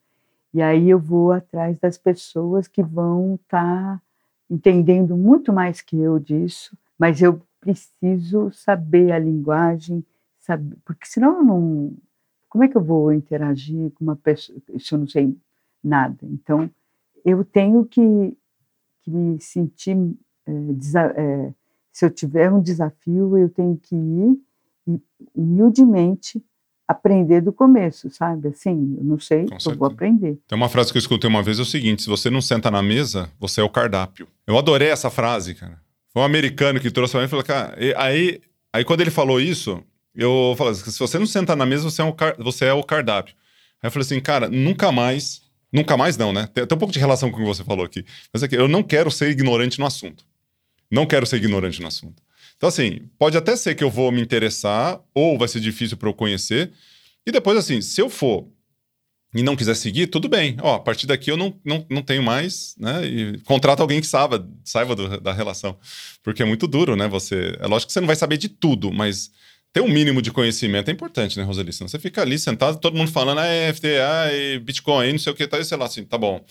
[0.55, 4.03] E aí eu vou atrás das pessoas que vão estar
[4.51, 10.05] entendendo muito mais que eu disso, mas eu preciso saber a linguagem,
[10.39, 11.93] saber, porque senão eu não.
[12.49, 15.37] Como é que eu vou interagir com uma pessoa se eu não sei
[15.83, 16.19] nada?
[16.25, 16.71] Então,
[17.25, 18.37] eu tenho que,
[19.03, 19.97] que me sentir.
[20.47, 21.53] eh, desa- eh,
[21.97, 24.37] se eu tiver um desafio, eu tenho que ir
[24.87, 25.01] e,
[25.35, 26.43] humildemente,
[26.87, 28.49] aprender do começo, sabe?
[28.49, 29.77] Assim, eu não sei, Com eu certeza.
[29.77, 30.39] vou aprender.
[30.47, 32.71] Tem uma frase que eu escutei uma vez, é o seguinte, se você não senta
[32.71, 34.29] na mesa, você é o cardápio.
[34.47, 35.81] Eu adorei essa frase, cara.
[36.13, 38.41] Foi um americano que trouxe pra mim e falou, cara, e- aí,
[38.73, 39.83] aí quando ele falou isso,
[40.15, 42.73] eu falei, assim, se você não senta na mesa, você é, um car- você é
[42.75, 43.35] o cardápio.
[43.83, 45.41] Aí eu falei assim, cara, nunca mais,
[45.73, 46.47] nunca mais não, né?
[46.53, 48.05] Tem, tem um pouco de relação com o que você falou aqui.
[48.33, 50.25] Mas é que eu não quero ser ignorante no assunto.
[50.91, 52.23] Não quero ser ignorante no assunto.
[52.57, 56.09] Então, assim, pode até ser que eu vou me interessar, ou vai ser difícil para
[56.09, 56.73] eu conhecer.
[57.27, 58.49] E depois, assim, se eu for
[59.35, 60.57] e não quiser seguir, tudo bem.
[60.63, 63.05] Ó, a partir daqui eu não, não, não tenho mais, né?
[63.05, 65.77] E contrata alguém que saiba, saiba do- da relação.
[66.23, 67.07] Porque é muito duro, né?
[67.09, 67.55] Você.
[67.61, 69.31] É lógico que você não vai saber de tudo, mas
[69.73, 71.71] ter um mínimo de conhecimento é importante, né, Roseli?
[71.73, 75.33] Senão você fica ali sentado, todo mundo falando, ah, é FTA, e Bitcoin, não sei
[75.33, 76.43] o que, tá, e sei lá, assim, tá bom.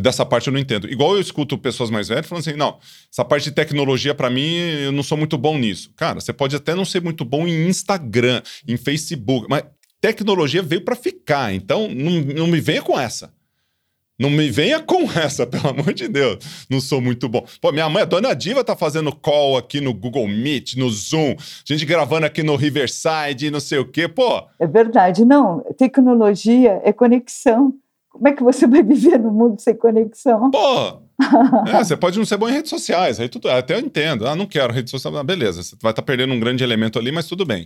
[0.00, 0.90] Dessa parte eu não entendo.
[0.90, 2.78] Igual eu escuto pessoas mais velhas falando assim: não,
[3.12, 5.90] essa parte de tecnologia, pra mim, eu não sou muito bom nisso.
[5.96, 9.64] Cara, você pode até não ser muito bom em Instagram, em Facebook, mas
[10.00, 11.54] tecnologia veio pra ficar.
[11.54, 13.32] Então, não, não me venha com essa.
[14.18, 16.66] Não me venha com essa, pelo amor de Deus.
[16.70, 17.44] Não sou muito bom.
[17.60, 21.34] Pô, minha mãe, a dona Diva, tá fazendo call aqui no Google Meet, no Zoom,
[21.64, 24.08] gente gravando aqui no Riverside, não sei o quê.
[24.08, 25.60] Pô, É verdade, não.
[25.76, 27.74] Tecnologia é conexão.
[28.14, 30.48] Como é que você vai viver no mundo sem conexão?
[30.52, 31.02] Pô!
[31.68, 34.26] É, você pode não ser bom em redes sociais, aí tudo, até eu entendo.
[34.26, 37.10] Ah, não quero rede social, ah, beleza, você vai estar perdendo um grande elemento ali,
[37.10, 37.64] mas tudo bem.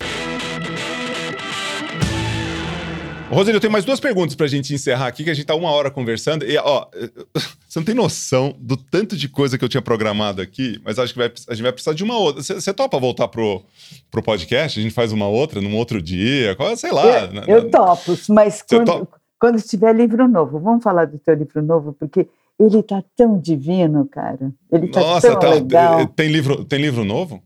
[3.31, 5.71] Roseli, eu tenho mais duas perguntas pra gente encerrar aqui, que a gente tá uma
[5.71, 6.47] hora conversando.
[6.47, 6.87] E, ó,
[7.69, 11.13] você não tem noção do tanto de coisa que eu tinha programado aqui, mas acho
[11.13, 12.43] que vai- a gente vai precisar de uma outra.
[12.43, 13.63] Você, você topa voltar pro,
[14.11, 14.81] pro podcast?
[14.81, 16.55] A gente faz uma outra num outro dia?
[16.57, 17.05] Qual- Sei lá.
[17.07, 19.18] eu, na- eu na- topo, mas quando, topa?
[19.41, 22.29] Quando tiver livro novo, vamos falar do teu livro novo, porque
[22.59, 24.53] ele tá tão divino, cara.
[24.71, 26.07] Ele tá Nossa, tão tá- legal.
[26.09, 27.43] tem, livro, tem livro novo?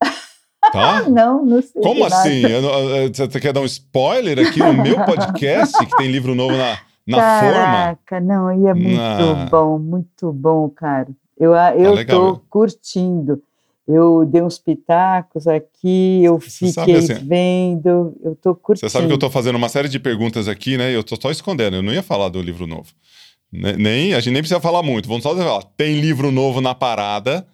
[0.72, 1.08] Tá?
[1.08, 1.80] Não, não sei.
[1.80, 2.40] Como assim?
[2.42, 6.34] Eu não- eu- Você quer dar um spoiler aqui no meu podcast que tem livro
[6.34, 6.76] novo na,
[7.06, 7.52] na forma?
[7.54, 11.08] Caraca, não, e é muito bom, muito bom, cara.
[11.38, 12.40] Eu, eu legal, tô né?
[12.50, 13.42] curtindo.
[13.88, 18.86] Eu dei uns pitacos aqui, eu Você sabe, fiquei assim, vendo, eu tô curtindo.
[18.86, 20.90] Você sabe que eu tô fazendo uma série de perguntas aqui, né?
[20.90, 21.76] E eu tô só escondendo.
[21.76, 22.88] Eu não ia falar do livro novo.
[23.50, 25.08] Ne- Nem, a gente nem precisa falar muito.
[25.08, 27.46] Vamos só dizer, ó, tem livro novo na parada.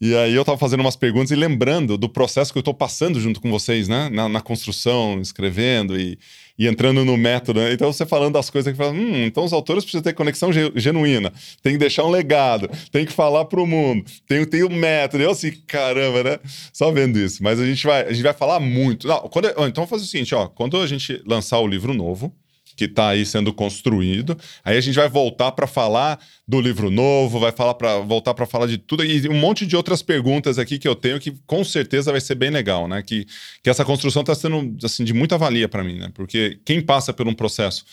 [0.00, 3.20] E aí eu tava fazendo umas perguntas e lembrando do processo que eu tô passando
[3.20, 4.08] junto com vocês, né?
[4.10, 6.18] Na, na construção, escrevendo e,
[6.64, 7.60] e entrando no método.
[7.60, 7.72] né?
[7.72, 10.72] Então você falando das coisas que fala, hum, então os autores precisam ter conexão ge-
[10.76, 11.32] genuína,
[11.62, 15.22] tem que deixar um legado, tem que falar pro mundo, tem, tem o método.
[15.24, 16.38] Eu assim, caramba, né?
[16.72, 17.42] Só vendo isso.
[17.42, 19.06] Mas a gente vai, a gente vai falar muito.
[19.08, 22.32] Não, quando, então vamos fazer o seguinte, ó, quando a gente lançar o livro novo,
[22.76, 24.36] que está aí sendo construído.
[24.64, 28.46] Aí a gente vai voltar para falar do livro novo, vai falar para voltar para
[28.46, 31.64] falar de tudo e um monte de outras perguntas aqui que eu tenho que com
[31.64, 33.02] certeza vai ser bem legal, né?
[33.02, 33.26] Que,
[33.62, 36.10] que essa construção está sendo assim de muita valia para mim, né?
[36.14, 37.84] Porque quem passa por um processo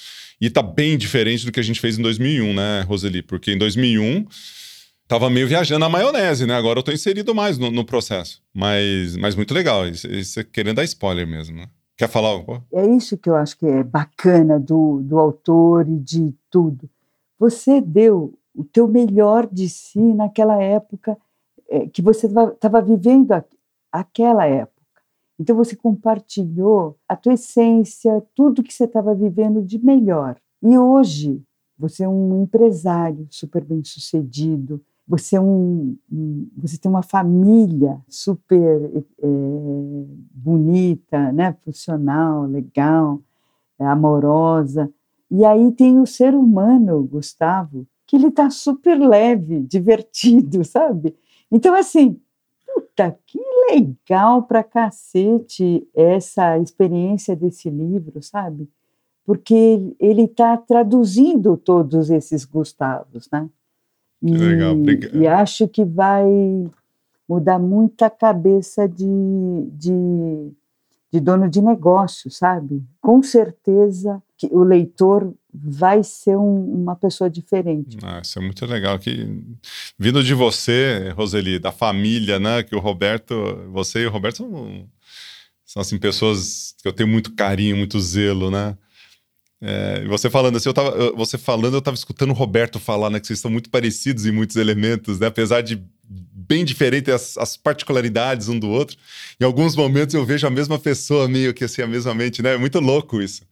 [0.42, 3.22] e tá bem diferente do que a gente fez em 2001, né, Roseli?
[3.22, 4.26] Porque em 2001
[5.08, 6.56] tava meio viajando na maionese, né?
[6.56, 8.42] Agora eu tô inserido mais no, no processo.
[8.54, 9.88] Mas, mas muito legal.
[9.88, 11.68] Isso, isso é querendo dar spoiler mesmo, né?
[12.00, 12.64] Quer falar algo?
[12.72, 16.90] É isso que eu acho que é bacana do, do autor e de tudo.
[17.38, 21.18] Você deu o teu melhor de si naquela época
[21.68, 23.44] é, que você estava vivendo a,
[23.92, 24.80] aquela época.
[25.38, 30.38] Então você compartilhou a tua essência, tudo que você estava vivendo de melhor.
[30.64, 31.44] E hoje
[31.78, 38.00] você é um empresário super bem sucedido, você é um, um, você tem uma família
[38.08, 39.28] super é,
[40.32, 43.20] bonita, né, funcional, legal,
[43.80, 44.94] é, amorosa.
[45.32, 51.16] E aí tem o ser humano, Gustavo, que ele está super leve, divertido, sabe?
[51.52, 52.22] Então assim,
[52.72, 53.40] puta, que
[53.72, 58.70] legal pra cacete essa experiência desse livro, sabe?
[59.26, 63.50] Porque ele está traduzindo todos esses Gustavos, né?
[64.22, 65.22] E, legal, obrigado.
[65.22, 66.26] E acho que vai
[67.28, 69.06] mudar muito a cabeça de,
[69.72, 70.52] de,
[71.12, 72.84] de dono de negócio, sabe?
[73.00, 77.98] Com certeza que o leitor vai ser um, uma pessoa diferente.
[78.02, 78.98] Ah, isso é muito legal.
[78.98, 79.44] Que,
[79.98, 82.64] vindo de você, Roseli, da família, né?
[82.64, 83.36] Que o Roberto,
[83.72, 84.88] você e o Roberto são,
[85.66, 88.78] são assim, pessoas que eu tenho muito carinho, muito zelo, né?
[89.62, 93.20] É, você falando assim, eu tava, você falando, eu tava escutando o Roberto falar, né?
[93.20, 95.28] Que vocês são muito parecidos em muitos elementos, né?
[95.28, 98.98] Apesar de bem diferentes as, as, particularidades um do outro.
[99.40, 102.56] Em alguns momentos eu vejo a mesma pessoa meio que assim, a mesma mente, né?
[102.56, 103.44] É muito louco isso.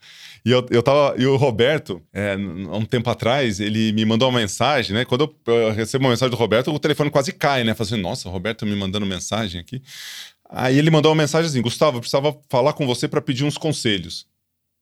[0.46, 4.30] E eu, eu tava, e o Roberto, é, há um tempo atrás, ele me mandou
[4.30, 5.04] uma mensagem, né?
[5.04, 7.74] Quando eu, eu recebo uma mensagem do Roberto, o telefone quase cai, né?
[7.74, 9.82] Falei assim, nossa, o Roberto me mandando mensagem aqui.
[10.50, 13.58] Aí ele mandou uma mensagem assim: Gustavo, eu precisava falar com você para pedir uns
[13.58, 14.26] conselhos.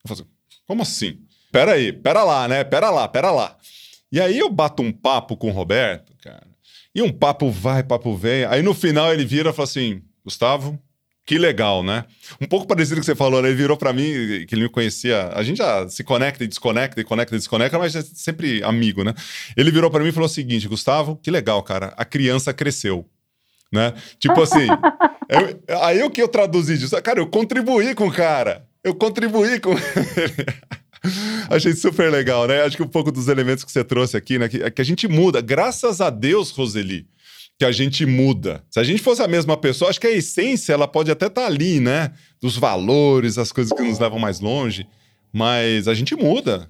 [0.04, 0.35] Eu falo assim,
[0.68, 1.20] como assim?
[1.52, 2.64] Pera aí, pera lá, né?
[2.64, 3.56] Pera lá, pera lá.
[4.12, 6.48] E aí eu bato um papo com o Roberto, cara.
[6.94, 8.46] E um papo vai, papo vem.
[8.46, 10.80] Aí no final ele vira e fala assim: Gustavo,
[11.26, 12.06] que legal, né?
[12.40, 13.50] Um pouco parecido com o que você falou, né?
[13.50, 15.30] Ele virou para mim, que ele me conhecia.
[15.34, 19.04] A gente já se conecta e desconecta, e conecta e desconecta, mas é sempre amigo,
[19.04, 19.14] né?
[19.58, 21.94] Ele virou para mim e falou o seguinte: Gustavo, que legal, cara.
[21.98, 23.10] A criança cresceu.
[23.72, 23.92] Né?
[24.20, 24.68] Tipo assim,
[25.28, 27.02] eu, aí o que eu traduzi disso?
[27.02, 28.65] Cara, eu contribuí com o cara.
[28.86, 30.46] Eu contribuí com ele.
[31.50, 32.62] Achei super legal, né?
[32.62, 34.48] Acho que um pouco dos elementos que você trouxe aqui, né?
[34.48, 35.42] Que, que a gente muda.
[35.42, 37.08] Graças a Deus, Roseli,
[37.58, 38.64] que a gente muda.
[38.70, 41.42] Se a gente fosse a mesma pessoa, acho que a essência ela pode até estar
[41.42, 42.14] tá ali, né?
[42.40, 44.88] Dos valores, as coisas que nos levam mais longe.
[45.34, 46.70] Mas a gente muda.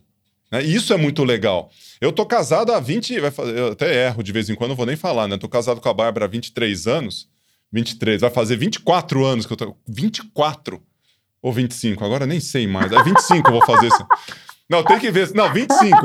[0.50, 0.64] Né?
[0.64, 1.70] Isso é muito legal.
[2.00, 3.20] Eu tô casado há 20.
[3.20, 5.38] Vai fazer, eu até erro de vez em quando, não vou nem falar, né?
[5.38, 7.28] Tô casado com a Bárbara há 23 anos.
[7.74, 9.76] 23, vai fazer 24 anos que eu tô.
[9.86, 10.82] 24
[11.46, 12.92] ou 25, agora nem sei mais.
[12.92, 14.04] É 25 eu vou fazer isso.
[14.68, 15.32] Não, tem que ver.
[15.36, 15.96] Não, 25.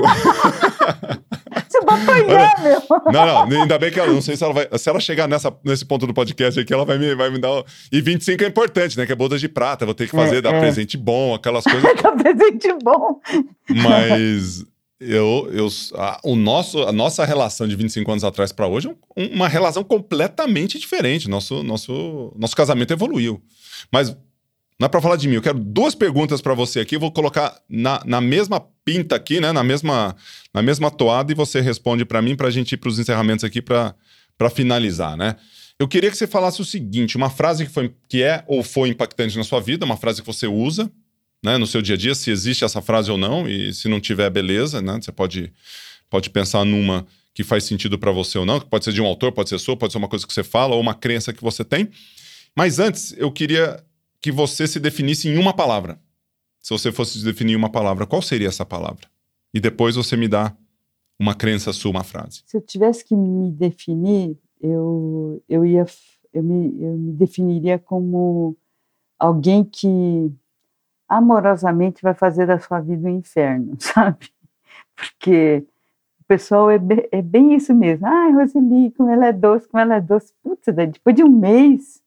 [1.67, 2.83] Você vai apanhar, meu.
[3.11, 4.69] Não, não, ainda bem que ela, não sei se ela vai.
[4.79, 7.65] Se ela chegar nessa, nesse ponto do podcast aqui, ela vai me, vai me dar.
[7.91, 9.07] E 25 é importante, né?
[9.07, 10.61] Que é bodas de prata, vou ter que fazer, é, dar é.
[10.61, 11.83] presente bom, aquelas coisas.
[12.03, 13.19] dar presente bom.
[13.67, 14.63] Mas
[15.01, 19.23] eu, eu, a, o nosso, a nossa relação de 25 anos atrás para hoje é
[19.35, 21.31] uma relação completamente diferente.
[21.31, 23.41] Nosso, nosso, nosso casamento evoluiu.
[23.91, 24.15] Mas
[24.81, 25.35] não é para falar de mim.
[25.35, 26.97] Eu quero duas perguntas para você aqui.
[26.97, 29.53] Eu vou colocar na, na mesma pinta aqui, né?
[29.53, 30.17] Na mesma,
[30.55, 33.45] na mesma toada e você responde para mim para a gente ir para os encerramentos
[33.45, 33.95] aqui para
[34.55, 35.37] finalizar, né?
[35.79, 38.89] Eu queria que você falasse o seguinte: uma frase que, foi, que é ou foi
[38.89, 40.91] impactante na sua vida, uma frase que você usa
[41.43, 44.01] né, no seu dia a dia, se existe essa frase ou não, e se não
[44.01, 44.99] tiver, beleza, né?
[45.01, 45.53] Você pode,
[46.09, 49.07] pode pensar numa que faz sentido para você ou não, que pode ser de um
[49.07, 51.43] autor, pode ser sua, pode ser uma coisa que você fala ou uma crença que
[51.43, 51.91] você tem.
[52.57, 53.83] Mas antes, eu queria
[54.21, 56.01] que você se definisse em uma palavra.
[56.59, 59.09] Se você fosse definir uma palavra, qual seria essa palavra?
[59.53, 60.55] E depois você me dá
[61.19, 62.43] uma crença sua, uma frase.
[62.47, 65.87] Se eu tivesse que me definir, eu, eu ia
[66.33, 68.57] eu me, eu me definiria como
[69.19, 70.33] alguém que
[71.09, 74.31] amorosamente vai fazer da sua vida um inferno, sabe?
[74.95, 75.67] Porque
[76.21, 78.07] o pessoal é, bem, é bem isso mesmo.
[78.07, 80.33] Ai, Roseli, como ela é doce, como ela é doce.
[80.43, 82.00] Putz, depois de um mês,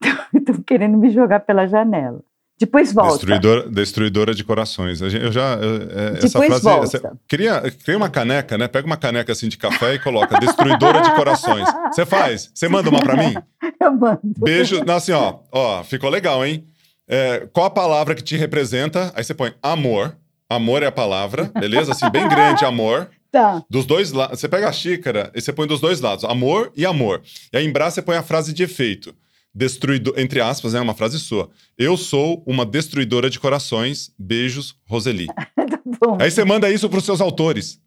[0.34, 2.20] estão querendo me jogar pela janela.
[2.60, 3.12] Depois volta.
[3.12, 5.00] Destruidora, destruidora de corações.
[5.00, 5.54] Eu já.
[5.54, 6.62] é, essa frase.
[6.62, 6.84] Volta.
[6.84, 8.68] Essa, cria, cria uma caneca, né?
[8.68, 11.66] Pega uma caneca assim de café e coloca Destruidora de corações.
[11.90, 12.50] Você faz.
[12.54, 13.34] Você manda uma para mim?
[13.80, 14.20] Eu mando.
[14.38, 14.84] Beijo.
[14.84, 15.38] Não, assim, ó.
[15.50, 16.66] Ó, ficou legal, hein?
[17.08, 19.10] É, qual a palavra que te representa?
[19.16, 20.14] Aí você põe amor.
[20.46, 21.92] Amor é a palavra, beleza?
[21.92, 23.08] Assim, bem grande, amor.
[23.32, 23.62] Tá.
[23.70, 24.38] Dos dois lados.
[24.38, 27.22] Você pega a xícara e você põe dos dois lados, amor e amor.
[27.52, 29.14] E aí embaixo você põe a frase de efeito
[29.54, 31.50] destruidor, entre aspas, é né, uma frase sua.
[31.76, 34.14] Eu sou uma destruidora de corações.
[34.18, 35.26] Beijos, Roseli.
[35.54, 37.80] tá Aí você manda isso para os seus autores.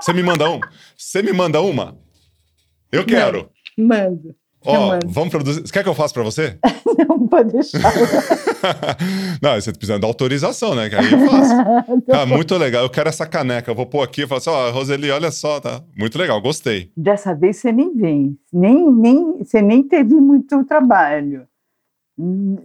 [0.00, 0.60] Você me manda um?
[0.96, 1.98] Você me manda uma?
[2.92, 3.50] Eu quero.
[3.76, 4.34] Manda.
[4.66, 5.60] Ó, oh, vamos produzir.
[5.60, 6.58] Você quer que eu faça para você?
[7.08, 7.78] Não, pode deixar.
[9.42, 10.88] não, você precisa da autorização, né?
[10.88, 11.54] Que aí eu faço.
[12.10, 12.82] ah, muito legal.
[12.82, 13.70] Eu quero essa caneca.
[13.70, 15.82] Eu vou pôr aqui e falar assim: ó, oh, Roseli, olha só, tá?
[15.94, 16.90] Muito legal, gostei.
[16.96, 18.38] Dessa vez você nem vem.
[18.50, 21.46] Nem, nem, você nem teve muito trabalho.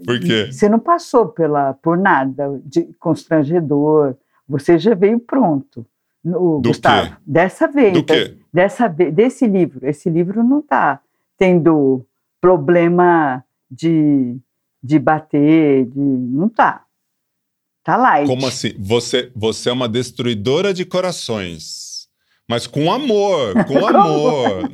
[0.06, 0.50] Por quê?
[0.50, 4.16] Você não passou pela, por nada de constrangedor.
[4.48, 5.86] Você já veio pronto.
[6.24, 7.16] No, Do Gustavo, quê?
[7.26, 7.94] dessa vez.
[7.94, 8.38] Do quê?
[8.54, 9.88] Dessa vez, desse livro.
[9.88, 11.02] Esse livro não está
[11.42, 12.06] tendo
[12.40, 14.38] problema de,
[14.84, 16.86] de bater, de, não tá.
[17.84, 18.28] Tá light.
[18.28, 18.76] Como assim?
[18.78, 22.08] Você, você é uma destruidora de corações,
[22.48, 24.72] mas com amor, com amor.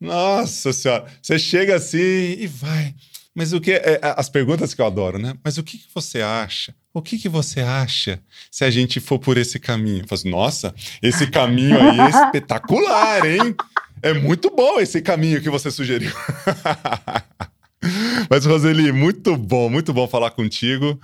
[0.00, 2.96] Nossa senhora, você chega assim e vai.
[3.32, 5.34] Mas o que é, as perguntas que eu adoro, né?
[5.44, 6.74] Mas o que, que você acha?
[6.92, 10.00] O que, que você acha se a gente for por esse caminho?
[10.00, 13.54] Eu assim, Nossa, esse caminho aí é espetacular, hein?
[14.02, 16.10] É muito bom esse caminho que você sugeriu.
[18.30, 20.98] Mas, Roseli, muito bom, muito bom falar contigo.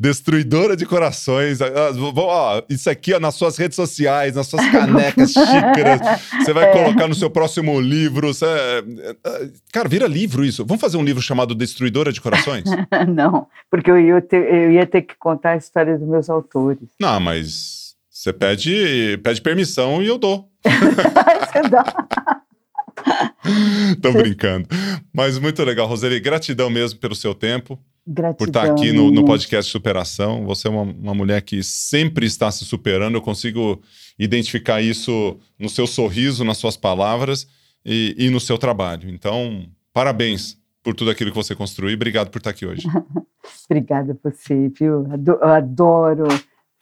[0.00, 1.60] Destruidora de corações.
[1.60, 6.00] Ah, ah, isso aqui ó, nas suas redes sociais, nas suas canecas, xícaras.
[6.42, 6.72] Você vai é.
[6.72, 8.32] colocar no seu próximo livro.
[8.32, 8.46] Você...
[8.46, 10.64] Eh, cara, vira livro isso.
[10.64, 12.64] Vamos fazer um livro chamado Destruidora de Corações?
[13.14, 16.88] Não, porque eu ia, ter, eu ia ter que contar a história dos meus autores.
[16.98, 20.48] Não, mas você pede, pede permissão e eu dou.
[24.00, 24.68] Tô brincando.
[25.12, 26.18] Mas muito legal, Roseli.
[26.20, 27.78] Gratidão mesmo pelo seu tempo.
[28.06, 28.36] Gratidão.
[28.36, 30.44] Por estar aqui no, no podcast Superação.
[30.46, 33.16] Você é uma, uma mulher que sempre está se superando.
[33.16, 33.80] Eu consigo
[34.18, 37.46] identificar isso no seu sorriso, nas suas palavras
[37.84, 39.08] e, e no seu trabalho.
[39.10, 41.94] Então, parabéns por tudo aquilo que você construiu.
[41.94, 42.86] Obrigado por estar aqui hoje.
[43.68, 45.06] Obrigada a você, viu?
[45.26, 46.24] Eu adoro.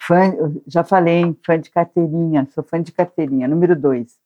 [0.04, 0.34] Fã,
[0.66, 4.16] já falei, fã de carteirinha, sou fã de carteirinha, número dois.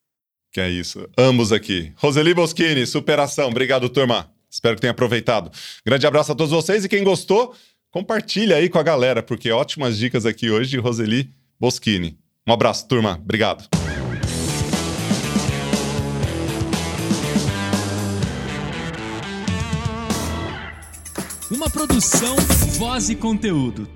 [0.50, 1.06] Que é isso.
[1.18, 1.92] Ambos aqui.
[1.96, 3.48] Roseli Boschini, superação.
[3.48, 4.30] Obrigado, turma.
[4.50, 5.50] Espero que tenha aproveitado.
[5.84, 7.54] Grande abraço a todos vocês e quem gostou,
[7.90, 12.18] compartilha aí com a galera, porque ótimas dicas aqui hoje de Roseli Boschini.
[12.46, 13.20] Um abraço, turma.
[13.22, 13.68] Obrigado.
[21.50, 22.34] Uma produção,
[22.78, 23.95] voz e conteúdo.